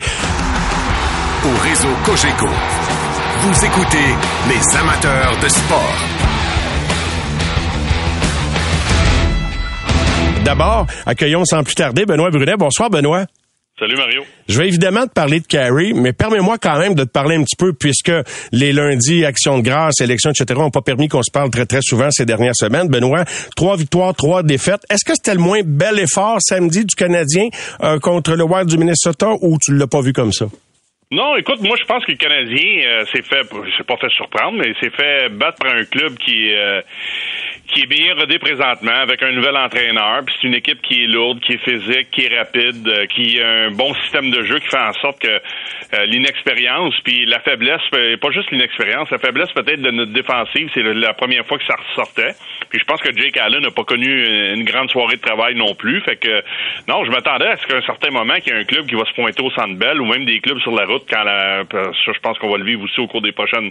[1.44, 3.98] Au réseau Cogeco, vous écoutez
[4.48, 5.98] les amateurs de sport.
[10.42, 12.56] D'abord, accueillons sans plus tarder Benoît Brunet.
[12.56, 13.26] Bonsoir Benoît.
[13.82, 14.22] Salut Mario.
[14.48, 17.42] Je vais évidemment te parler de Carrie, mais permets-moi quand même de te parler un
[17.42, 18.12] petit peu puisque
[18.52, 20.54] les lundis, actions de grâce, élections, etc.
[20.56, 22.86] n'ont pas permis qu'on se parle très très souvent ces dernières semaines.
[22.86, 23.24] Benoît,
[23.56, 24.82] trois victoires, trois défaites.
[24.88, 27.48] Est-ce que c'était le moins bel effort samedi du Canadien
[27.82, 30.46] euh, contre le Wild du Minnesota ou tu l'as pas vu comme ça?
[31.10, 33.42] Non, écoute, moi je pense que le Canadien euh, s'est fait,
[33.76, 36.80] s'est pas fait surprendre, mais s'est fait battre par un club qui euh,
[37.72, 40.22] qui est bien rodé présentement avec un nouvel entraîneur.
[40.26, 43.40] Puis c'est une équipe qui est lourde, qui est physique, qui est rapide, euh, qui
[43.40, 47.40] a un bon système de jeu qui fait en sorte que euh, l'inexpérience, puis la
[47.40, 51.58] faiblesse, euh, pas juste l'inexpérience, la faiblesse peut-être de notre défensive, c'est la première fois
[51.58, 52.35] que ça ressortait.
[52.68, 55.74] Puis je pense que Jake Allen n'a pas connu une grande soirée de travail non
[55.74, 56.00] plus.
[56.02, 56.42] Fait que
[56.88, 58.94] non, je m'attendais à ce qu'à un certain moment qu'il y ait un club qui
[58.94, 61.62] va se pointer au centre belle ou même des clubs sur la route quand la,
[61.62, 63.70] je pense qu'on va le vivre aussi au cours des prochaines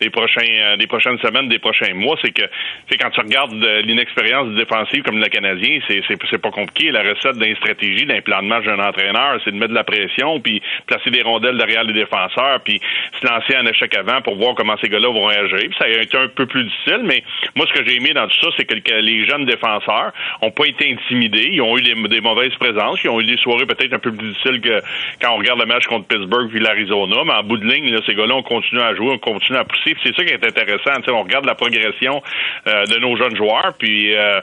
[0.00, 2.42] des prochains des prochaines semaines, des prochains mois, c'est que
[2.90, 6.90] c'est quand tu regardes l'inexpérience défensive comme le Canadien, c'est, pas compliqué.
[6.90, 9.84] La recette d'une stratégie, d'un plan de match d'un entraîneur, c'est de mettre de la
[9.84, 12.80] pression, puis placer des rondelles derrière les défenseurs, puis
[13.20, 15.58] se lancer un échec avant pour voir comment ces gars-là vont réagir.
[15.58, 17.22] Puis ça a été un peu plus difficile, mais
[17.56, 20.66] moi, ce que j'ai aimé dans tout ça, c'est que les jeunes défenseurs ont pas
[20.66, 21.48] été intimidés.
[21.52, 23.02] Ils ont eu des, mauvaises présences.
[23.04, 24.80] Ils ont eu des soirées peut-être un peu plus difficiles que
[25.20, 27.22] quand on regarde le match contre Pittsburgh puis l'Arizona.
[27.24, 29.64] Mais en bout de ligne, là, ces gars-là ont continué à jouer, ont continué à
[29.64, 29.96] pousser.
[30.02, 31.00] c'est ça qui est intéressant.
[31.08, 32.22] on regarde la progression
[32.66, 33.72] euh, de nos jeunes joueurs.
[33.78, 34.40] Puis, euh,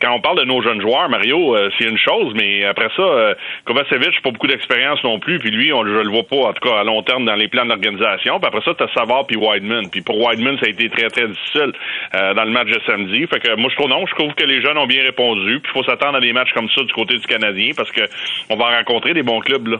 [0.00, 3.02] quand on parle de nos jeunes joueurs, Mario, euh, c'est une chose, mais après ça,
[3.02, 5.38] euh, Kovacevic, pas beaucoup d'expérience non plus.
[5.38, 7.48] Puis lui, on, je le vois pas, en tout cas à long terme, dans les
[7.48, 8.38] plans d'organisation.
[8.38, 9.90] Puis après ça, t'as Savard puis Wideman.
[9.90, 11.72] Puis pour Wideman, ça a été très, très difficile
[12.14, 13.26] euh, dans le match de samedi.
[13.26, 15.60] Fait que moi, je trouve non, je trouve que les jeunes ont bien répondu.
[15.60, 18.02] Puis il faut s'attendre à des matchs comme ça du côté du Canadien parce que
[18.50, 19.66] on va rencontrer des bons clubs.
[19.66, 19.76] Là.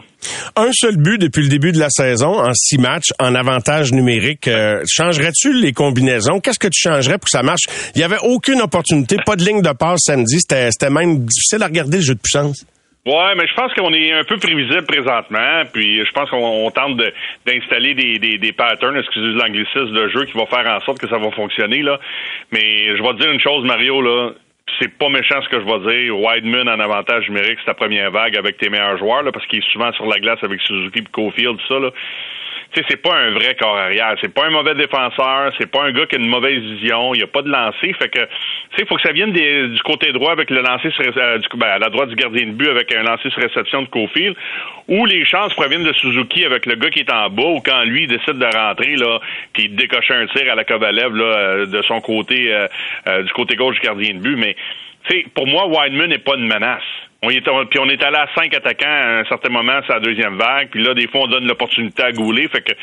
[0.55, 4.49] Un seul but depuis le début de la saison en six matchs en avantage numérique.
[4.87, 6.39] changerais-tu les combinaisons?
[6.39, 7.63] Qu'est-ce que tu changerais pour que ça marche?
[7.95, 10.39] Il y avait aucune opportunité, pas de ligne de passe samedi.
[10.39, 12.65] C'était même difficile à regarder le jeu de puissance.
[13.05, 16.97] Ouais, mais je pense qu'on est un peu prévisible présentement, puis je pense qu'on tente
[17.45, 21.29] d'installer des, patterns, excusez l'anglicisme, de jeu qui va faire en sorte que ça va
[21.31, 21.99] fonctionner là.
[22.53, 24.31] Mais je vais te dire une chose, Mario là,
[24.79, 26.17] c'est pas méchant ce que je vais dire.
[26.17, 29.59] Wideman en avantage numérique, c'est ta première vague avec tes meilleurs joueurs là, parce qu'il
[29.59, 31.91] est souvent sur la glace avec Suzuki et Cofield, tout ça là
[32.87, 34.15] c'est pas un vrai corps arrière.
[34.21, 35.51] C'est pas un mauvais défenseur.
[35.57, 37.13] C'est pas un gars qui a une mauvaise vision.
[37.13, 37.93] Il a pas de lancer.
[37.93, 38.19] Fait que,
[38.75, 41.67] tu faut que ça vienne du côté droit avec le lancer sur, euh, du, ben,
[41.67, 44.35] à la droite du gardien de but avec un lancer sur réception de Cofield,
[44.87, 47.83] ou les chances proviennent de Suzuki avec le gars qui est en bas, ou quand
[47.83, 49.19] lui décide de rentrer, là,
[49.53, 53.31] puis de décocher un tir à la Kovalev, là, euh, de son côté, euh, du
[53.33, 54.35] côté gauche du gardien de but.
[54.35, 54.55] Mais,
[55.09, 56.81] tu pour moi, Wideman n'est pas une menace.
[57.25, 60.01] On est, puis on est allé à cinq attaquants à un certain moment, c'est la
[60.01, 60.67] deuxième vague.
[60.71, 62.49] Puis là, des fois, on donne l'opportunité à Goulet.
[62.49, 62.73] Fait que,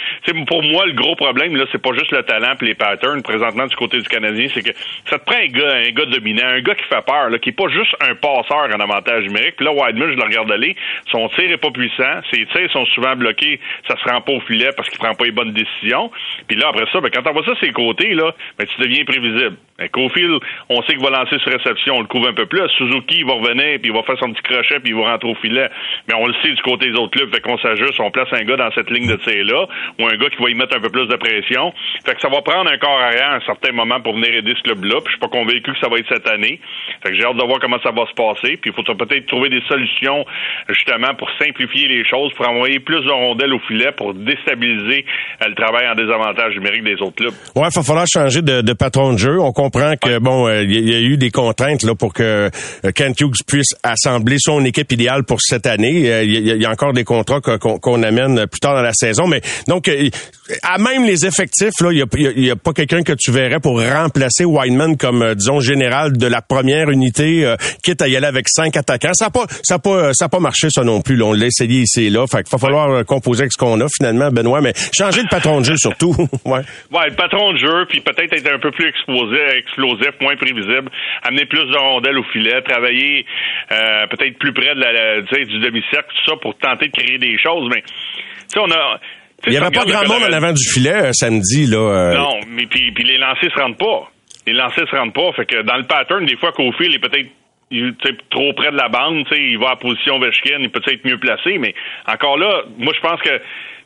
[0.46, 3.66] pour moi, le gros problème, là, c'est pas juste le talent et les patterns présentement
[3.66, 4.74] du côté du Canadien, c'est que
[5.10, 7.50] ça te prend un gars, un gars dominant, un gars qui fait peur, là, qui
[7.50, 9.56] est pas juste un passeur en avantage numérique.
[9.56, 10.74] Puis là, Wideman, je le regarde aller,
[11.10, 14.40] son tir est pas puissant, ses tirs sont souvent bloqués, ça se rend pas au
[14.40, 16.10] filet parce qu'il prend pas les bonnes décisions.
[16.48, 19.04] Puis là, après ça, ben, quand on voit ça ses côtés, là, ben, tu deviens
[19.04, 19.56] prévisible.
[19.78, 22.66] Ben, Cofield, on sait qu'il va lancer sur réception, on le couvre un peu plus.
[22.78, 25.28] Suzuki, il va revenir, puis il va faire son petit crochet, puis il va rentrer
[25.30, 25.68] au filet.
[26.08, 28.44] Mais on le sait du côté des autres clubs, fait qu'on s'ajuste, on place un
[28.44, 29.66] gars dans cette ligne de tir-là,
[29.98, 31.72] ou un gars qui va y mettre un peu plus de pression.
[32.04, 34.54] Fait que ça va prendre un corps arrière à un certain moment pour venir aider
[34.56, 36.60] ce club-là, puis je suis pas convaincu que ça va être cette année.
[37.02, 39.26] Fait que j'ai hâte de voir comment ça va se passer, puis il faut peut-être
[39.26, 40.24] trouver des solutions,
[40.68, 45.04] justement, pour simplifier les choses, pour envoyer plus de rondelles au filet, pour déstabiliser
[45.42, 47.34] euh, le travail en désavantage numérique des autres clubs.
[47.56, 49.40] Ouais, il va falloir changer de, de, patron de jeu.
[49.40, 52.22] On comprend que, bon, euh, il y, a eu des contraintes là pour que
[52.84, 56.24] euh, Kent Hughes puisse assembler son équipe idéale pour cette année.
[56.24, 59.90] Il y, a encore des contrats qu'on amène plus tard dans la saison, mais donc
[60.62, 61.98] à même les effectifs, là, il
[62.44, 66.42] y a, pas quelqu'un que tu verrais pour remplacer Wineman comme, disons, général de la
[66.42, 69.14] première unité, quitte à y aller avec cinq attaquants.
[69.14, 71.20] Ça n'a pas, a pas, a pas marché ça non plus.
[71.22, 72.26] On l'a essayé ici et là.
[72.26, 75.60] Fait qu'il va falloir composer avec ce qu'on a finalement, Benoît, mais changer le patron
[75.60, 76.14] de jeu surtout.
[76.44, 76.60] ouais.
[76.92, 80.90] ouais, le patron de jeu, puis peut-être être un peu plus exposé, explosif, moins prévisible,
[81.22, 83.24] amener plus de rondelles au filet, travailler
[83.72, 87.38] euh, peut-être plus près de la, du demi-cercle, tout ça pour tenter de créer des
[87.38, 87.68] choses.
[87.72, 89.00] Mais tu sais, on a
[89.46, 91.66] il n'y avait pas grand monde en avant du filet euh, samedi.
[91.66, 91.78] là.
[91.78, 92.14] Euh.
[92.14, 94.10] Non, mais puis, puis les lancers se rendent pas.
[94.46, 95.32] Les lancers se rendent pas.
[95.32, 97.30] Fait que dans le pattern, des fois, Cofield est peut-être
[98.30, 101.56] trop près de la bande, il va à position Vechkin, il peut être mieux placé,
[101.58, 101.74] mais
[102.06, 103.38] encore là, moi je pense que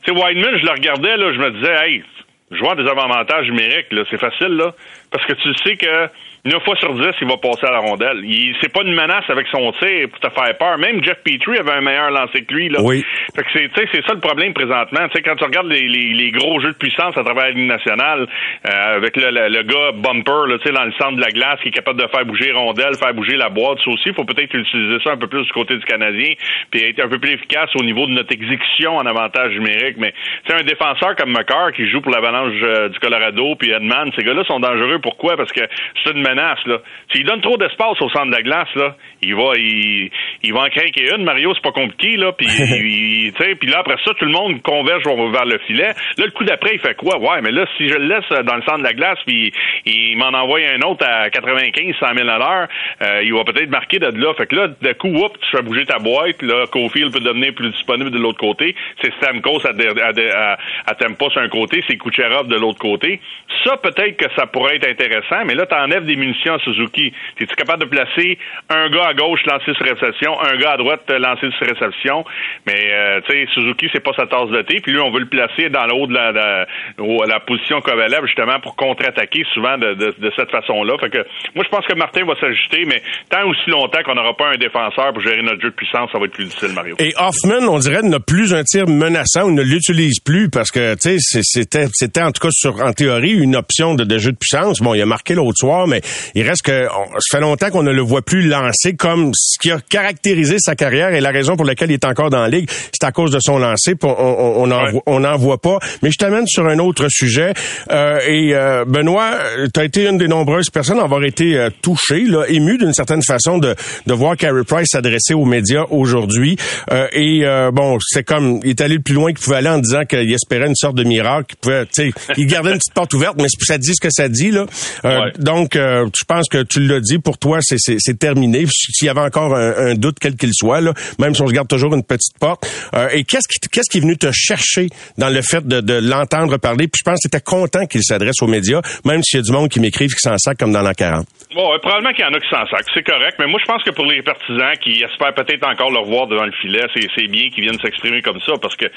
[0.03, 2.03] tu sais, Wideman, je le regardais, là, je me disais, hey,
[2.51, 4.73] joueur des avantages numériques, là, c'est facile, là,
[5.11, 6.09] parce que tu sais que
[6.45, 8.21] 9 fois sur 10, il va passer à la rondelle.
[8.23, 10.77] Il, c'est pas une menace avec son tir pour te faire peur.
[10.77, 12.69] Même Jeff Petrie avait un meilleur lancer que lui.
[12.69, 12.81] Là.
[12.83, 13.03] Oui.
[13.35, 15.07] Fait que c'est, c'est ça le problème présentement.
[15.11, 17.67] sais quand tu regardes les, les, les, gros jeux de puissance à travers la Ligue
[17.67, 18.27] nationale,
[18.69, 21.71] euh, avec le, le, gars bumper là, dans le centre de la glace qui est
[21.71, 24.99] capable de faire bouger rondelle, faire bouger la boîte, ça aussi, il faut peut-être utiliser
[25.03, 26.33] ça un peu plus du côté du Canadien,
[26.69, 29.97] puis être un peu plus efficace au niveau de notre exécution en avantage numérique.
[29.97, 30.13] Mais
[30.45, 34.23] c'est un défenseur comme McCarr qui joue pour l'Avalanche euh, du Colorado, puis Edman, ces
[34.23, 34.99] gars-là sont dangereux.
[35.01, 35.37] Pourquoi?
[35.37, 35.61] Parce que
[36.03, 36.34] c'est une menace.
[36.35, 36.77] Là.
[37.11, 40.09] S'il donne trop d'espace au centre de la glace, là, il va, il,
[40.43, 41.23] il va en craquer une.
[41.23, 42.31] Mario, c'est pas compliqué, là.
[42.33, 42.47] Puis,
[43.59, 45.93] puis là, après ça, tout le monde converge vers le filet.
[46.17, 47.17] Là, le coup d'après, il fait quoi?
[47.17, 49.51] Ouais, mais là, si je le laisse dans le centre de la glace, puis
[49.85, 52.67] il m'en envoie un autre à 95, 100 000 à l'heure,
[53.01, 54.33] euh, il va peut-être marquer de là.
[54.35, 56.41] Fait que là, de coup, oups, tu fais bouger ta boîte.
[56.41, 58.75] Là, Cofield peut devenir plus disponible de l'autre côté.
[59.01, 63.19] C'est Stamkos à, à, à, à Tempo sur un côté, c'est Kucherov de l'autre côté.
[63.63, 67.13] Ça, peut-être que ça pourrait être intéressant, mais là, t'enlèves des munitions Suzuki.
[67.39, 68.37] Es-tu capable de placer
[68.69, 72.25] un gars à gauche lancer sur réception, un gars à droite lancer sur réception?
[72.67, 74.79] Mais, euh, tu sais, Suzuki, c'est pas sa tasse de thé.
[74.81, 78.59] Puis lui, on veut le placer dans le haut de la, la position Kovalev, justement,
[78.59, 80.97] pour contre-attaquer souvent de, cette façon-là.
[80.99, 84.35] Fait que, moi, je pense que Martin va s'ajuster, mais tant aussi longtemps qu'on n'aura
[84.35, 86.95] pas un défenseur pour gérer notre jeu de puissance, ça va être plus difficile, Mario.
[86.99, 90.93] Et Hoffman, on dirait, n'a plus un tir menaçant, on ne l'utilise plus parce que,
[90.95, 94.31] tu sais, c'était, c'était en tout cas sur, en théorie, une option de, de, jeu
[94.31, 94.81] de puissance.
[94.81, 96.01] Bon, il a marqué l'autre soir, mais
[96.35, 96.87] il reste que,
[97.19, 100.75] ça fait longtemps qu'on ne le voit plus lancer comme ce qui a caractérisé sa
[100.75, 103.31] carrière et la raison pour laquelle il est encore dans la ligue, c'est à cause
[103.31, 103.93] de son lancer.
[104.03, 105.79] On n'en on, on voit pas.
[106.01, 107.53] Mais je t'amène sur un autre sujet.
[107.91, 109.37] Euh, et euh, Benoît,
[109.73, 112.93] tu as été une des nombreuses personnes à avoir été euh, touché, là, ému d'une
[112.93, 113.75] certaine façon de,
[114.05, 116.57] de voir Carey Price s'adresser aux médias aujourd'hui.
[116.91, 119.69] Euh, et euh, bon, c'est comme il est allé le plus loin qu'il pouvait aller
[119.69, 122.77] en disant qu'il espérait une sorte de miracle, qu'il pouvait, tu sais, il gardait une
[122.77, 124.65] petite porte ouverte, mais ça dit ce que ça dit là.
[125.05, 125.75] Euh, donc,
[126.13, 127.19] je pense que tu l'as dit.
[127.19, 128.65] Pour toi, c'est terminé.
[128.69, 130.81] S'il y avait encore un, doute quel qu'il soit
[131.19, 132.67] même si on se garde toujours une petite porte.
[133.11, 136.87] et qu'est-ce qui qu'est-ce qui est venu te chercher dans le fait de, l'entendre parler?
[136.87, 139.51] Puis je pense que tu content qu'il s'adresse aux médias, même s'il y a du
[139.51, 141.25] monde qui m'écrivent qui s'en sac comme dans l'an 40.
[141.55, 143.37] Bon, probablement qu'il y en a qui s'en sac, c'est correct.
[143.39, 146.43] Mais moi, je pense que pour les partisans qui espèrent peut-être encore le revoir devant
[146.43, 148.87] le filet, c'est bien qu'ils viennent s'exprimer comme ça parce que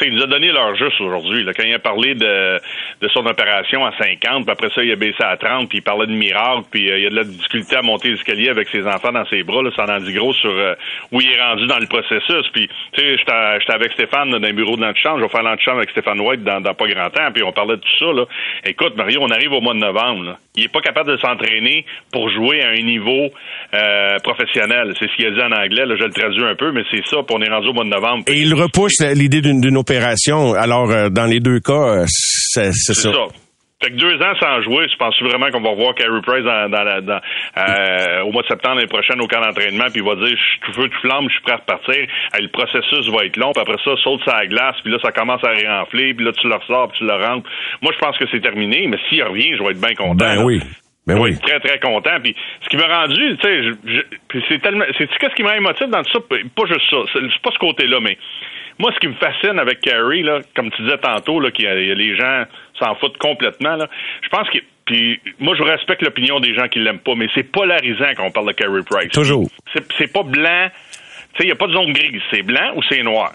[0.00, 1.44] il nous a donné leur juste aujourd'hui.
[1.54, 2.58] Quand il a parlé de,
[3.02, 5.82] de son opération à 50, puis après ça, il a baissé à 30, puis il
[5.82, 8.70] parlait de miracle, puis euh, il y a de la difficulté à monter l'escalier avec
[8.70, 9.62] ses enfants dans ses bras.
[9.62, 10.74] Là, ça en dit gros sur euh,
[11.12, 12.48] où il est rendu dans le processus.
[12.54, 15.18] Puis, tu sais, j'étais avec Stéphane dans un bureau de l'antichambre.
[15.18, 17.82] Je vais faire l'antichambre avec Stéphane White dans, pas grand temps, puis on parlait de
[17.82, 18.10] tout ça.
[18.10, 18.24] Là.
[18.64, 20.38] Écoute, Mario, on arrive au mois de novembre.
[20.54, 23.30] Il est pas capable de s'entraîner pour jouer à un niveau
[23.74, 24.94] euh, professionnel.
[24.98, 25.86] C'est ce qu'il a dit en anglais.
[25.86, 27.18] Là, je le traduis un peu, mais c'est ça.
[27.26, 28.24] Puis on est rendu au mois de novembre.
[28.28, 30.54] Et il repousse l'idée d'une opération.
[30.54, 33.10] Alors, euh, dans les deux cas, euh, c'est ça.
[33.82, 36.70] Fait que deux ans sans jouer, je pense vraiment qu'on va voir Carey Price dans,
[36.70, 40.16] dans, dans euh, au mois de septembre l'année prochaine au camp d'entraînement, puis il va
[40.16, 42.06] dire je suis tout feu, tout flamme, je suis prêt à repartir.
[42.40, 45.44] le processus va être long, puis après ça, saute sa glace, puis là, ça commence
[45.44, 47.50] à réenfler, puis là, tu le ressors, puis tu le rentres.
[47.82, 50.14] Moi, je pense que c'est terminé, mais s'il revient, je vais être bien content.
[50.24, 50.62] Ben oui.
[51.06, 51.38] Ben oui.
[51.38, 52.18] Très, très content.
[52.22, 54.84] Puis ce qui m'a rendu, tu sais, c'est tellement.
[54.98, 56.18] C'est qu'est-ce qui m'a émotif dans tout ça?
[56.20, 56.96] Pas juste ça.
[57.12, 58.18] C'est pas ce côté-là, mais
[58.78, 61.68] moi, ce qui me fascine avec Carrie, là, comme tu disais tantôt, là, qu'il y,
[61.68, 62.44] a les gens
[62.78, 63.88] s'en foutent complètement, là,
[64.22, 64.58] je pense que.
[64.84, 68.30] Puis moi, je respecte l'opinion des gens qui l'aiment pas, mais c'est polarisant quand on
[68.30, 69.10] parle de Carrie Price.
[69.10, 69.48] Toujours.
[69.98, 70.68] C'est pas blanc.
[71.34, 72.22] Tu sais, il n'y a pas de zone grise.
[72.30, 73.32] C'est blanc ou c'est noir?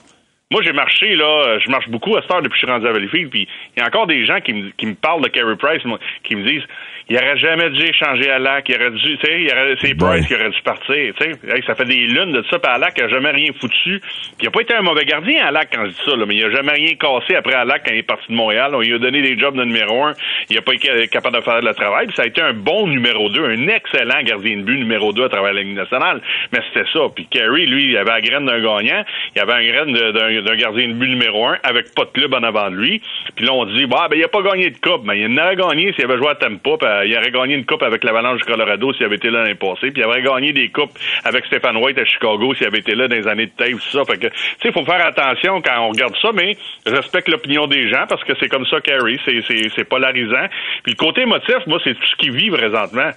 [0.49, 2.87] Moi, j'ai marché, là, je marche beaucoup à cette heure depuis que je suis rendu
[2.87, 5.29] à Valleyfield, puis il y a encore des gens qui me, qui me parlent de
[5.29, 5.81] Carey Price,
[6.23, 6.63] qui me disent
[7.09, 9.47] il aurait jamais dû échanger à Lac, il aurait dû, tu sais,
[9.81, 11.61] c'est Price qui aurait dû partir, tu sais.
[11.65, 13.99] ça fait des lunes de ça, puis à Lac, il n'a jamais rien foutu.
[13.99, 14.01] Puis
[14.41, 16.35] il n'a pas été un mauvais gardien à Lac quand je dis ça, là, mais
[16.35, 18.71] il n'a jamais rien cassé après à Lac quand il est parti de Montréal.
[18.73, 20.13] On lui a donné des jobs de numéro un,
[20.49, 22.87] il n'a pas été capable de faire le travail, puis ça a été un bon
[22.87, 26.21] numéro deux, un excellent gardien de but numéro deux à travers la Ligue nationale.
[26.51, 26.99] Mais c'était ça.
[27.15, 29.03] Puis Carey, lui, il avait la graine d'un gagnant,
[29.35, 32.43] il avait la graine d'un gardien de but numéro un avec pas de club en
[32.43, 33.01] avant de lui.
[33.35, 35.43] Puis là, on dit, bah, ben, il a pas gagné de coupe, mais il en
[35.43, 38.45] aurait gagné s'il avait joué à Tampa, il aurait gagné une coupe avec l'Avalanche du
[38.45, 40.91] Colorado s'il avait été là l'année passée, puis il aurait gagné des coupes
[41.23, 44.03] avec Stéphane White à Chicago s'il avait été là dans les années de tout ça.
[44.05, 47.67] Fait que, tu sais, il faut faire attention quand on regarde ça, mais respecte l'opinion
[47.67, 50.47] des gens parce que c'est comme ça Carrie, c'est polarisant.
[50.83, 53.11] Puis le côté émotif, moi, c'est tout ce qu'il vit présentement.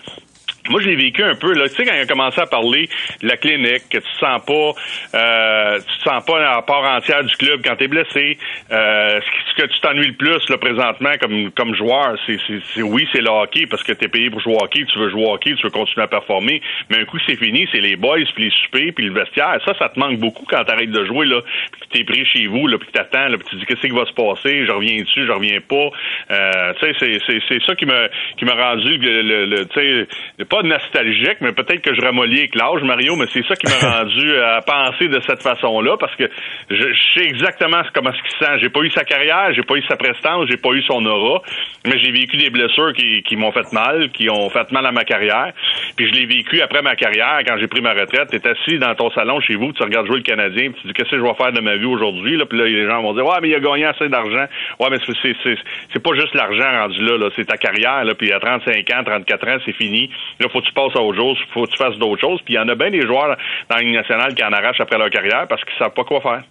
[0.71, 1.53] Moi, je l'ai vécu un peu.
[1.53, 1.69] Là.
[1.69, 2.89] Tu sais, quand il a commencé à parler
[3.21, 4.73] la clinique, que tu sens pas,
[5.15, 8.39] euh, tu te sens pas la part entière du club quand tu es blessé.
[8.73, 12.39] Euh, ce que tu t'ennuies le plus là, présentement comme comme joueur, c'est,
[12.75, 14.99] c'est, oui, c'est le hockey parce que tu es payé pour jouer au hockey, tu
[14.99, 16.63] veux jouer hockey, tu veux continuer à performer.
[16.89, 19.59] Mais un coup, c'est fini, c'est les boys, puis les soupers, puis le vestiaire.
[19.67, 22.25] Ça, ça te manque beaucoup quand tu arrêtes de jouer là, puis que t'es pris
[22.25, 24.65] chez vous, là, puis que t'attends, là, puis tu dis qu'est-ce qui va se passer,
[24.65, 25.91] je reviens dessus, je reviens pas.
[26.31, 30.07] Euh, tu sais, c'est, c'est, ça qui m'a qui rendu le, le, tu sais
[30.55, 33.91] pas nostalgique, mais peut-être que je ramollis avec l'âge, Mario, mais c'est ça qui m'a
[33.99, 36.31] rendu à penser de cette façon-là, parce que
[36.71, 38.59] je, sais exactement comment ce qu'il sent.
[38.61, 41.43] J'ai pas eu sa carrière, j'ai pas eu sa prestance, j'ai pas eu son aura,
[41.85, 44.93] mais j'ai vécu des blessures qui, qui m'ont fait mal, qui ont fait mal à
[44.93, 45.53] ma carrière.
[45.97, 48.29] Puis je l'ai vécu après ma carrière, quand j'ai pris ma retraite.
[48.31, 50.93] T'es assis dans ton salon chez vous, tu regardes jouer le Canadien, puis tu dis
[50.93, 53.15] qu'est-ce que je vais faire de ma vie aujourd'hui, là, puis là les gens vont
[53.15, 54.47] dire ouais mais il a gagné assez d'argent.
[54.79, 55.57] Ouais mais c'est c'est
[55.93, 59.03] c'est pas juste l'argent rendu là, là c'est ta carrière là, puis à 35 ans,
[59.05, 60.11] 34 ans, c'est fini
[60.45, 62.41] Là, faut que tu passes à autre chose, faut que tu fasses d'autres choses.
[62.45, 63.35] Puis il y en a bien des joueurs
[63.71, 66.21] dans la Ligue nationale qui en arrachent après leur carrière parce qu'ils savent pas quoi
[66.21, 66.43] faire.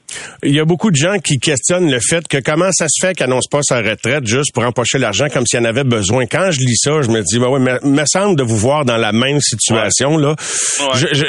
[0.41, 3.13] Il y a beaucoup de gens qui questionnent le fait que comment ça se fait
[3.13, 6.25] qu'ils n'annoncent pas sa retraite juste pour empocher l'argent comme s'il en avait besoin.
[6.25, 8.85] Quand je lis ça, je me dis, bah ouais, mais me semble de vous voir
[8.85, 10.35] dans la même situation, là.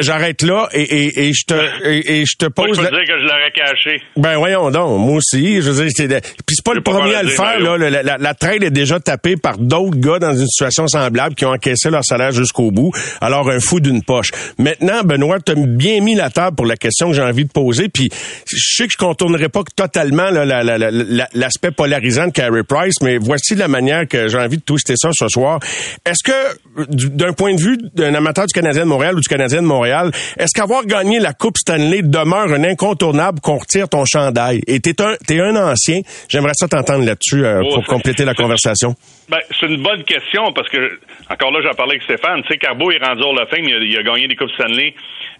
[0.00, 2.66] J'arrête là et, et, et, je te, et, je te pose...
[2.66, 4.02] Moi, je peux dire que je l'aurais caché.
[4.16, 5.60] Ben voyons donc, moi aussi.
[5.60, 7.76] Je veux dire, c'est Puis c'est pas le premier à le faire, là.
[7.76, 11.44] La, la, la, traîne est déjà tapée par d'autres gars dans une situation semblable qui
[11.44, 12.90] ont encaissé leur salaire jusqu'au bout.
[13.20, 14.30] Alors, un fou d'une poche.
[14.58, 17.52] Maintenant, Benoît, tu as bien mis la table pour la question que j'ai envie de
[17.52, 17.88] poser.
[17.88, 18.08] Puis
[18.46, 23.68] je sais que je contournerai pas totalement l'aspect polarisant de Carey Price, mais voici la
[23.68, 25.60] manière que j'ai envie de twister ça ce soir.
[26.06, 29.62] Est-ce que, d'un point de vue d'un amateur du Canadien de Montréal ou du Canadien
[29.62, 34.60] de Montréal, est-ce qu'avoir gagné la Coupe Stanley demeure un incontournable qu'on retire ton chandail?
[34.66, 36.00] Et t'es un, es un ancien.
[36.28, 38.94] J'aimerais ça t'entendre là-dessus euh, pour oh, compléter la conversation.
[39.28, 40.98] Ben, c'est une bonne question parce que,
[41.30, 42.42] encore là, j'en parlais avec Stéphane.
[42.48, 44.94] Sais, Carbo est rendu la fin, mais il a, gagné des Coupes Stanley.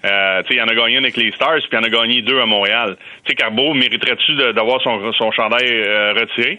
[0.05, 2.40] Euh, il en a gagné une avec les Stars, puis il en a gagné deux
[2.40, 2.96] à Montréal.
[3.26, 6.59] Sais, Carbo, mériterait-tu d'avoir son, son chandail euh, retiré?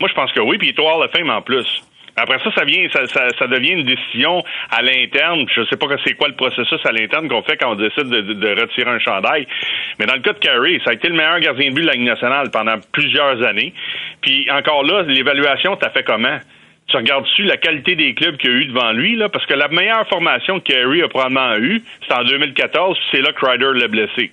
[0.00, 1.82] Moi, je pense que oui, puis il est au Hall of Fame en plus.
[2.18, 5.46] Après ça, ça vient, ça, ça, devient une décision à l'interne.
[5.54, 8.60] Je sais pas c'est quoi le processus à l'interne qu'on fait quand on décide de,
[8.60, 9.46] retirer un chandail.
[9.98, 11.86] Mais dans le cas de Carey, ça a été le meilleur gardien de but de
[11.86, 13.72] la Ligue nationale pendant plusieurs années.
[14.20, 16.38] Puis encore là, l'évaluation, t'as fait comment?
[16.88, 19.54] Tu regardes-tu la qualité des clubs qu'il y a eu devant lui, là, parce que
[19.54, 23.78] la meilleure formation que Carey a probablement eu, c'est en 2014, c'est là que Ryder
[23.78, 24.32] l'a blessé.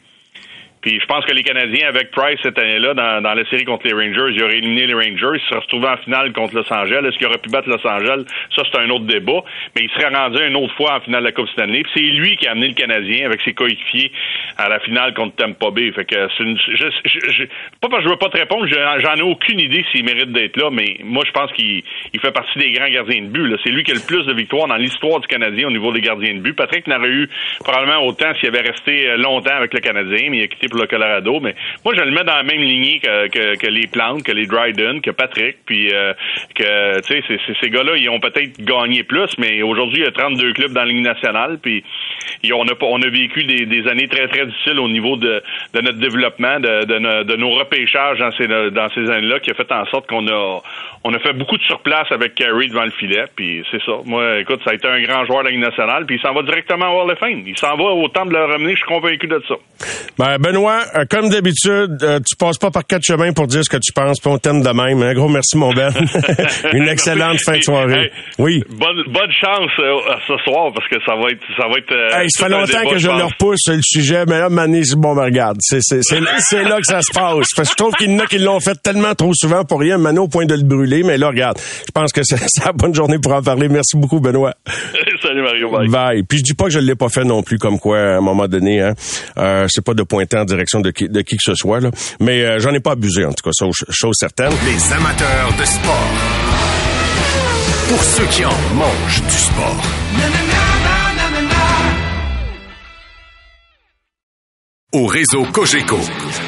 [0.85, 3.87] Puis je pense que les Canadiens, avec Price cette année-là, dans, dans, la série contre
[3.87, 5.41] les Rangers, ils auraient éliminé les Rangers.
[5.41, 7.07] Ils se retrouvés en finale contre Los Angeles.
[7.07, 8.23] Est-ce qu'ils auraient pu battre Los Angeles?
[8.55, 9.41] Ça, c'est un autre débat.
[9.75, 11.81] Mais il serait rendu une autre fois en finale de la Coupe Stanley.
[11.81, 14.11] Puis c'est lui qui a amené le Canadien avec ses coéquipiers
[14.59, 15.91] à la finale contre Tampa Bay.
[15.91, 16.85] Fait que c'est une, je,
[17.31, 17.45] je,
[17.81, 20.55] pas parce que je veux pas te répondre, j'en ai aucune idée s'il mérite d'être
[20.57, 21.81] là, mais moi, je pense qu'il
[22.13, 23.57] il fait partie des grands gardiens de but.
[23.63, 26.01] C'est lui qui a le plus de victoires dans l'histoire du Canadien au niveau des
[26.01, 26.53] gardiens de but.
[26.53, 27.27] Patrick n'aurait eu
[27.63, 31.39] probablement autant s'il avait resté longtemps avec le Canadien, mais il a quitté le Colorado.
[31.39, 34.45] Mais moi, je le mets dans la même lignée que, que, les Plantes, que les
[34.45, 36.13] Dryden, que Patrick, puis euh,
[36.53, 40.11] que, tu sais, ces gars-là, ils ont peut-être gagné plus, mais aujourd'hui, il y a
[40.11, 41.83] 32 clubs dans la Ligue nationale, puis
[42.53, 45.41] on a, on a vécu des, des, années très, très difficiles au niveau de,
[45.73, 49.71] de notre développement, de, de, nos repêchages dans ces, dans ces années-là, qui a fait
[49.71, 50.61] en sorte qu'on a,
[51.03, 53.93] on a fait beaucoup de surplace avec Carey devant le filet, puis c'est ça.
[54.05, 56.33] Moi, écoute, ça a été un grand joueur de la Ligue nationale, puis il s'en
[56.33, 57.19] va directement au Hall of.
[57.29, 59.55] Il s'en va au temps de le ramener, je suis convaincu de ça.
[60.17, 63.69] Ben, Benoît, euh, comme d'habitude, euh, tu passes pas par quatre chemins pour dire ce
[63.69, 65.01] que tu penses, puis on t'aime de même.
[65.01, 65.91] Un gros merci, mon Ben.
[66.73, 68.11] Une excellente fin de soirée.
[68.39, 68.63] oui.
[68.69, 69.95] Bonne, bonne chance euh,
[70.27, 71.41] ce soir, parce que ça va être...
[71.57, 74.81] Ça va être ça fait longtemps que je le repousse, le sujet, mais là, Mané,
[74.97, 77.47] bon, ben, regarde, c'est, c'est, c'est, là que ça se passe.
[77.55, 79.79] Parce que je trouve qu'il y en a qui l'ont fait tellement trop souvent pour
[79.79, 82.65] rien, Mané au point de le brûler, mais là, regarde, je pense que c'est, c'est
[82.65, 83.69] la bonne journée pour en parler.
[83.69, 84.53] Merci beaucoup, Benoît.
[85.21, 85.71] Salut, Mario.
[85.71, 85.87] Bye.
[85.89, 86.23] Bye.
[86.23, 88.21] Puis je dis pas que je l'ai pas fait non plus, comme quoi, à un
[88.21, 88.93] moment donné, hein,
[89.37, 91.91] euh, c'est pas de pointer en direction de qui, de qui que ce soit, là.
[92.19, 94.51] Mais euh, j'en ai pas abusé, en tout cas, ça, chose certaine.
[94.65, 96.11] Les amateurs de sport.
[97.89, 99.81] Pour ceux qui en mangent du sport.
[104.93, 105.99] Au réseau Cogeco,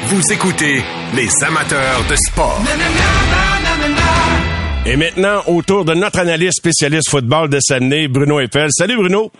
[0.06, 0.82] vous écoutez
[1.14, 2.62] les amateurs de sport.
[4.86, 8.68] Et maintenant, autour de notre analyste spécialiste football de Saguenay, Bruno Eppel.
[8.70, 9.30] Salut Bruno.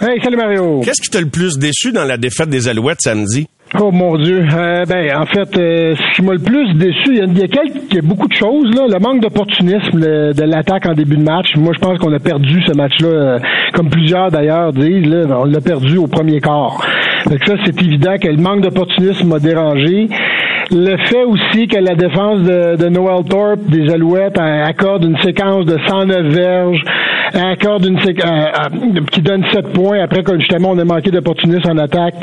[0.00, 0.80] Hey, salut Mario.
[0.82, 3.48] Qu'est-ce qui t'a le plus déçu dans la défaite des Alouettes samedi?
[3.76, 4.46] Oh mon Dieu.
[4.50, 7.48] Euh, ben, en fait, euh, ce qui m'a le plus déçu, il y a, a,
[7.48, 8.74] quelques, il y a beaucoup de choses.
[8.74, 8.86] Là.
[8.88, 11.54] Le manque d'opportunisme de l'attaque en début de match.
[11.54, 13.38] Moi, je pense qu'on a perdu ce match-là, euh,
[13.74, 15.06] comme plusieurs d'ailleurs disent.
[15.06, 16.80] Là, on l'a perdu au premier quart.
[17.26, 20.08] Donc ça, c'est évident que le manque d'opportunisme m'a dérangé.
[20.70, 25.64] Le fait aussi que la défense de, de Noel Thorpe des Alouettes accorde une séquence
[25.66, 26.82] de 109 verges,
[27.34, 28.28] accorde une séquence
[29.10, 32.14] qui donne 7 points après que justement on a manqué d'opportunisme en attaque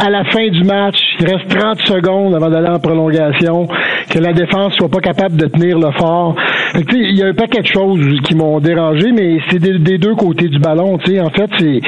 [0.00, 3.68] à la fin du match, il reste 30 secondes avant d'aller en prolongation,
[4.08, 6.34] que la défense soit pas capable de tenir le fort.
[6.74, 10.48] Il y a un paquet de choses qui m'ont dérangé, mais c'est des, deux côtés
[10.48, 10.94] du ballon.
[10.94, 11.80] En fait, c'est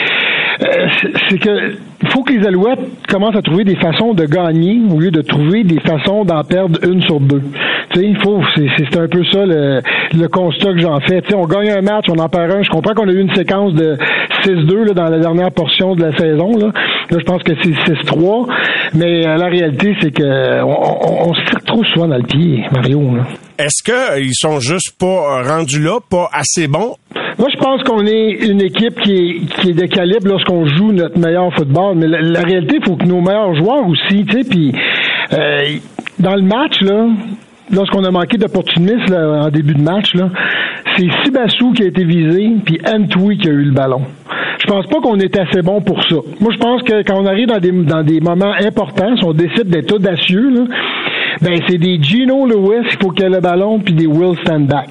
[0.61, 0.89] euh,
[1.29, 1.77] c'est que
[2.09, 5.63] faut que les Alouettes commencent à trouver des façons de gagner au lieu de trouver
[5.63, 7.43] des façons d'en perdre une sur deux.
[7.95, 9.81] il faut, c'est un peu ça le,
[10.13, 11.23] le constat que j'en fais.
[11.29, 12.63] sais, on gagne un match, on en perd un.
[12.63, 13.97] Je comprends qu'on a eu une séquence de
[14.45, 16.57] 6-2 dans la dernière portion de la saison.
[16.57, 16.67] Là,
[17.11, 18.49] là je pense que c'est 6-3.
[18.95, 22.65] Mais euh, la réalité, c'est que on, on, se tire trop souvent dans le pied,
[22.73, 23.01] Mario.
[23.59, 26.97] Est-ce qu'ils sont juste pas rendus là, pas assez bons?
[27.39, 30.93] Moi, je pense qu'on est une équipe qui est, qui est de calibre lorsqu'on joue
[30.93, 31.97] notre meilleur football.
[31.97, 34.73] Mais la, réalité, il faut que nos meilleurs joueurs aussi, tu sais, puis
[35.33, 35.65] euh,
[36.19, 37.09] dans le match, là,
[37.71, 40.29] lorsqu'on a manqué d'opportunisme en début de match, là,
[40.97, 44.03] c'est Sibassou qui a été visé, puis Antwi qui a eu le ballon.
[44.67, 46.17] pense pas qu'on est assez bon pour ça.
[46.41, 49.33] Moi, je pense que quand on arrive dans des, dans des moments importants, si on
[49.33, 50.65] décide d'être audacieux, là,
[51.41, 54.67] ben c'est des Gino Lewis, il faut qu'il ait le ballon, puis des Will Stand
[54.67, 54.91] Back.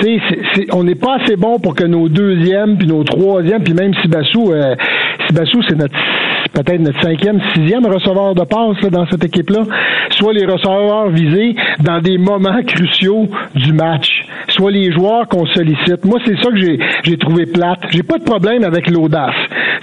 [0.00, 0.20] Tu
[0.72, 4.52] on n'est pas assez bon pour que nos deuxièmes, puis nos troisièmes, puis même Sibassou,
[4.52, 4.74] euh,
[5.26, 5.96] Sibassou, c'est notre
[6.62, 9.62] peut-être notre cinquième, sixième receveur de passe là, dans cette équipe-là,
[10.10, 16.04] soit les receveurs visés dans des moments cruciaux du match, soit les joueurs qu'on sollicite.
[16.04, 17.80] Moi, c'est ça que j'ai, j'ai trouvé plate.
[17.90, 19.34] J'ai pas de problème avec l'audace.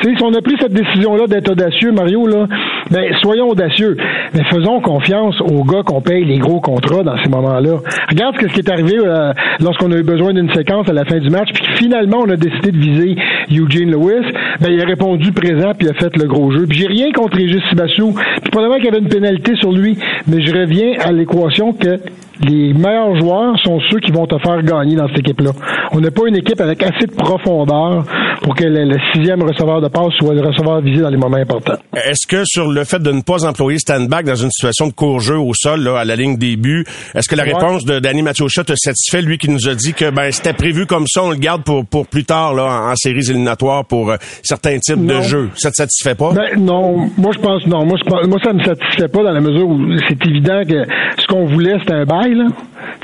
[0.04, 2.48] Si on a pris cette décision-là d'être audacieux, Mario, là,
[2.92, 3.98] ben, soyons audacieux.
[4.34, 7.78] Mais faisons confiance aux gars qu'on paye les gros contrats dans ces moments-là.
[8.10, 11.18] Regarde ce qui est arrivé euh, lorsqu'on a eu besoin d'une séquence à la fin
[11.18, 13.16] du match, puis finalement on a décidé de viser
[13.52, 14.26] Eugene Lewis.
[14.60, 16.65] Ben, il a répondu présent, puis il a fait le gros jeu.
[16.68, 18.14] Puis j'ai rien contre Régis Sibassou.
[18.42, 19.98] Puis probablement qu'il y avait une pénalité sur lui,
[20.28, 22.00] mais je reviens à l'équation que
[22.42, 25.52] les meilleurs joueurs sont ceux qui vont te faire gagner dans cette équipe-là.
[25.92, 28.04] On n'a pas une équipe avec assez de profondeur
[28.42, 31.78] pour que le, sixième receveur de passe soit le receveur visé dans les moments importants.
[31.94, 35.38] Est-ce que sur le fait de ne pas employer stand-back dans une situation de court-jeu
[35.38, 38.74] au sol, là, à la ligne début, est-ce que la réponse de Danny Mathieucha te
[38.76, 41.64] satisfait, lui qui nous a dit que ben c'était prévu comme ça, on le garde
[41.64, 45.50] pour, pour plus tard là, en, séries éliminatoires pour euh, certains types de jeux?
[45.56, 46.34] Ça te satisfait pas?
[46.34, 47.86] Ben, non, moi je pense non.
[47.86, 50.86] Moi, je, moi ça me satisfait pas dans la mesure où c'est évident que
[51.20, 52.36] ce qu'on voulait, c'était un bail.
[52.36, 52.46] Là.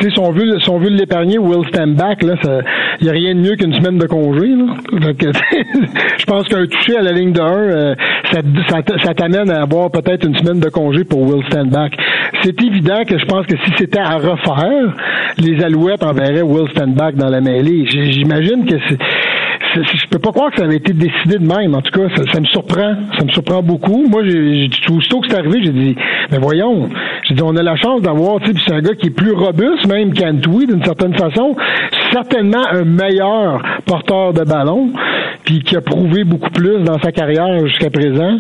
[0.02, 3.98] Si on veut, l'épargner, Will stand back, il n'y a rien de mieux qu'une semaine
[3.98, 4.48] de congé.
[6.18, 7.96] Je pense qu'un touché à la ligne de 1, euh,
[8.32, 8.42] ça,
[9.04, 11.94] ça, t'amène à avoir peut-être une semaine de congé pour Will stand back.
[12.42, 14.94] C'est évident que je pense que si c'était à refaire,
[15.38, 17.86] les Alouettes enverraient Will stand back dans la mêlée.
[17.86, 18.98] J'imagine que c'est
[19.76, 21.76] je peux pas croire que ça avait été décidé de même.
[21.76, 22.96] En tout cas, ça, me surprend.
[23.18, 24.06] Ça me surprend beaucoup.
[24.10, 25.96] Moi, j'ai, aussitôt que c'est arrivé, j'ai dit,
[26.32, 26.90] mais voyons,
[27.28, 29.32] j'ai dit, on a la chance d'avoir, tu sais, c'est un gars qui est plus
[29.32, 31.56] robuste, même qu'Antoui, d'une certaine façon.
[32.12, 34.90] Certainement un meilleur porteur de ballon,
[35.46, 38.38] puis qui a prouvé beaucoup plus dans sa carrière jusqu'à présent,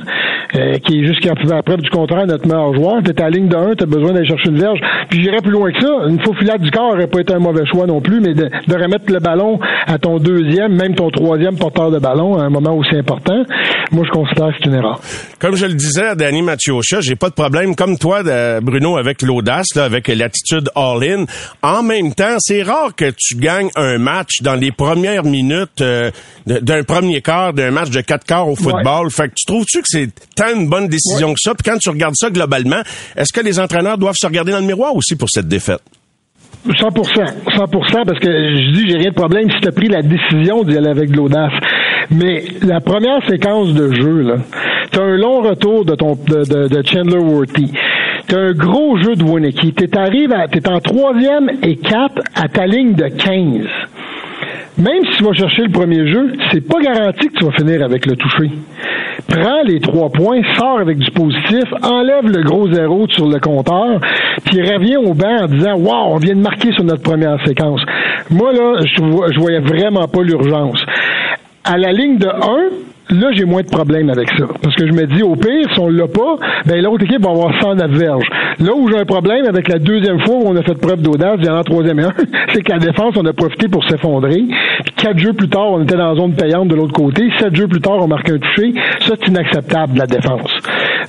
[0.55, 3.01] euh, qui est jusqu'à preuve du contraire notre meilleur joueur.
[3.03, 4.79] T'es à la ligne de 1, t'as besoin d'aller chercher une verge.
[5.09, 5.93] Puis j'irais plus loin que ça.
[6.09, 8.75] Une faufilade du corps aurait pas été un mauvais choix non plus, mais de, de
[8.75, 11.20] remettre le ballon à ton deuxième, même ton troisième
[11.57, 13.43] porteur de ballon à un moment aussi important,
[13.91, 14.99] moi, je considère que c'est une erreur.
[15.39, 18.21] Comme je le disais à Danny Mathieucha, j'ai pas de problème, comme toi,
[18.61, 21.25] Bruno, avec l'audace, avec l'attitude all-in.
[21.61, 26.11] En même temps, c'est rare que tu gagnes un match dans les premières minutes euh,
[26.45, 29.09] d'un premier quart, d'un match de quatre quarts au football.
[29.11, 31.53] Fait que tu trouves-tu que c'est tant une bonne décision que ça?
[31.53, 32.81] Puis quand tu regardes ça globalement,
[33.15, 35.81] est-ce que les entraîneurs doivent se regarder dans le miroir aussi pour cette défaite?
[36.67, 37.03] 100%
[37.47, 40.77] 100% parce que je dis j'ai rien de problème si tu pris la décision d'y
[40.77, 41.53] aller avec de l'audace.
[42.11, 44.35] Mais la première séquence de jeu là,
[44.91, 47.71] tu as un long retour de ton de, de, Chandler Worthy.
[48.27, 49.73] Tu as un gros jeu de Wonicky.
[49.73, 53.67] Tu arrives à t'es en troisième et quatre à ta ligne de 15
[54.77, 57.83] même si tu vas chercher le premier jeu, c'est pas garanti que tu vas finir
[57.83, 58.49] avec le toucher.
[59.27, 63.99] Prends les trois points, sors avec du positif, enlève le gros zéro sur le compteur,
[64.45, 67.81] puis reviens au banc en disant Wow, on vient de marquer sur notre première séquence.
[68.29, 69.01] Moi, là, je,
[69.33, 70.83] je voyais vraiment pas l'urgence.
[71.63, 72.31] À la ligne de 1,
[73.11, 74.45] Là, j'ai moins de problèmes avec ça.
[74.61, 76.35] Parce que je me dis, au pire, si on l'a pas,
[76.65, 78.27] ben l'autre équipe va avoir 100 verges.
[78.59, 81.35] Là où j'ai un problème avec la deuxième fois où on a fait preuve d'audace,
[81.39, 82.13] il y en a troisième et un,
[82.53, 84.43] c'est que la défense, on a profité pour s'effondrer.
[84.85, 87.29] Puis quatre jeux plus tard, on était dans la zone payante de l'autre côté.
[87.37, 88.73] Sept jeux plus tard, on marque un touché.
[89.01, 90.51] Ça, c'est inacceptable, la défense.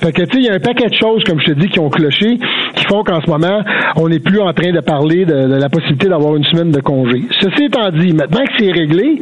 [0.01, 1.69] Fait que, tu sais, il y a un paquet de choses, comme je te dis,
[1.69, 2.37] qui ont cloché,
[2.75, 3.61] qui font qu'en ce moment,
[3.95, 7.21] on n'est plus en train de parler de la possibilité d'avoir une semaine de congé.
[7.39, 9.21] Ceci étant dit, maintenant que c'est réglé,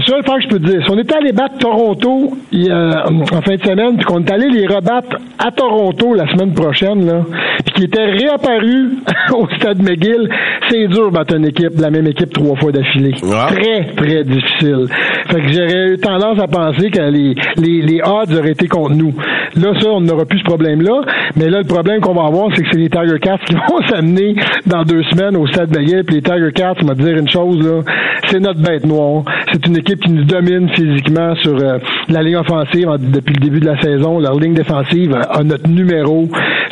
[0.00, 0.84] c'est ça le fait que je peux te dire.
[0.84, 4.66] Si on était allé battre Toronto en fin de semaine, puis qu'on est allé les
[4.66, 7.24] rebattre à Toronto la semaine prochaine, là,
[7.64, 8.92] puis qu'ils étaient réapparus
[9.32, 10.28] au stade McGill,
[10.68, 13.14] c'est dur de battre une équipe, la même équipe trois fois d'affilée.
[13.48, 14.86] Très, très difficile.
[15.30, 18.94] Fait que j'aurais eu tendance à penser que les, les, les odds auraient été contre
[18.94, 19.14] nous.
[19.56, 21.00] Là, ça, on n'aura plus ce problème-là.
[21.36, 23.82] Mais là, le problème qu'on va avoir, c'est que c'est les Tiger Cats qui vont
[23.88, 24.34] s'amener
[24.66, 26.04] dans deux semaines au stade McGill.
[26.04, 27.82] Puis les Tiger Cats, on va dire une chose, là,
[28.26, 29.24] c'est notre bête noire.
[29.52, 31.78] C'est une équipe qui nous domine physiquement sur euh,
[32.08, 34.18] la ligne offensive depuis le début de la saison.
[34.18, 36.28] Leur ligne défensive a, notre numéro.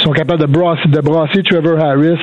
[0.07, 2.17] Ils sont capables de brasser, de brasser Trevor Harris.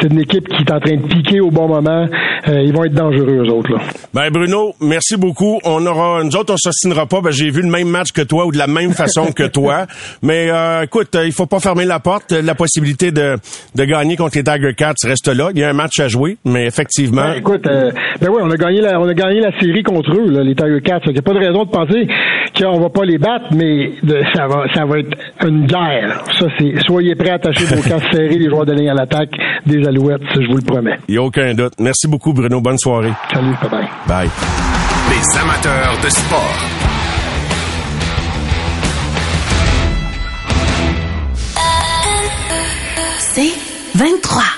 [0.00, 2.06] C'est une équipe qui est en train de piquer au bon moment.
[2.48, 3.72] Euh, ils vont être dangereux, eux autres.
[3.72, 3.78] Là.
[4.14, 5.58] Ben Bruno, merci beaucoup.
[5.62, 7.20] On aura, nous autres, on s'ostinera pas.
[7.20, 9.84] Ben, j'ai vu le même match que toi ou de la même façon que toi.
[10.22, 12.32] Mais euh, écoute, il faut pas fermer la porte.
[12.32, 13.36] La possibilité de,
[13.74, 15.50] de gagner contre les Tiger Cats reste là.
[15.54, 17.28] Il y a un match à jouer, mais effectivement.
[17.28, 20.42] Ben, écoute, ben oui, on a gagné la, on a gagné la série contre eux
[20.42, 21.00] les Tiger Cats.
[21.04, 22.08] Il n'y a pas de raison de penser
[22.58, 23.92] qu'on va pas les battre, mais
[24.34, 25.14] ça va, ça va être
[25.46, 26.22] une guerre.
[26.38, 28.94] Ça, c'est, soyez prêts prêt à attacher vos cartes serrées, les joueurs de ligne à
[28.94, 29.30] l'attaque
[29.66, 30.98] des Alouettes, je vous le promets.
[31.08, 31.74] Il n'y a aucun doute.
[31.80, 32.60] Merci beaucoup, Bruno.
[32.60, 33.12] Bonne soirée.
[33.32, 33.88] Salut, bye-bye.
[34.06, 34.30] Bye.
[35.10, 36.56] Les amateurs de sport.
[43.18, 43.52] C'est
[43.96, 44.55] 23.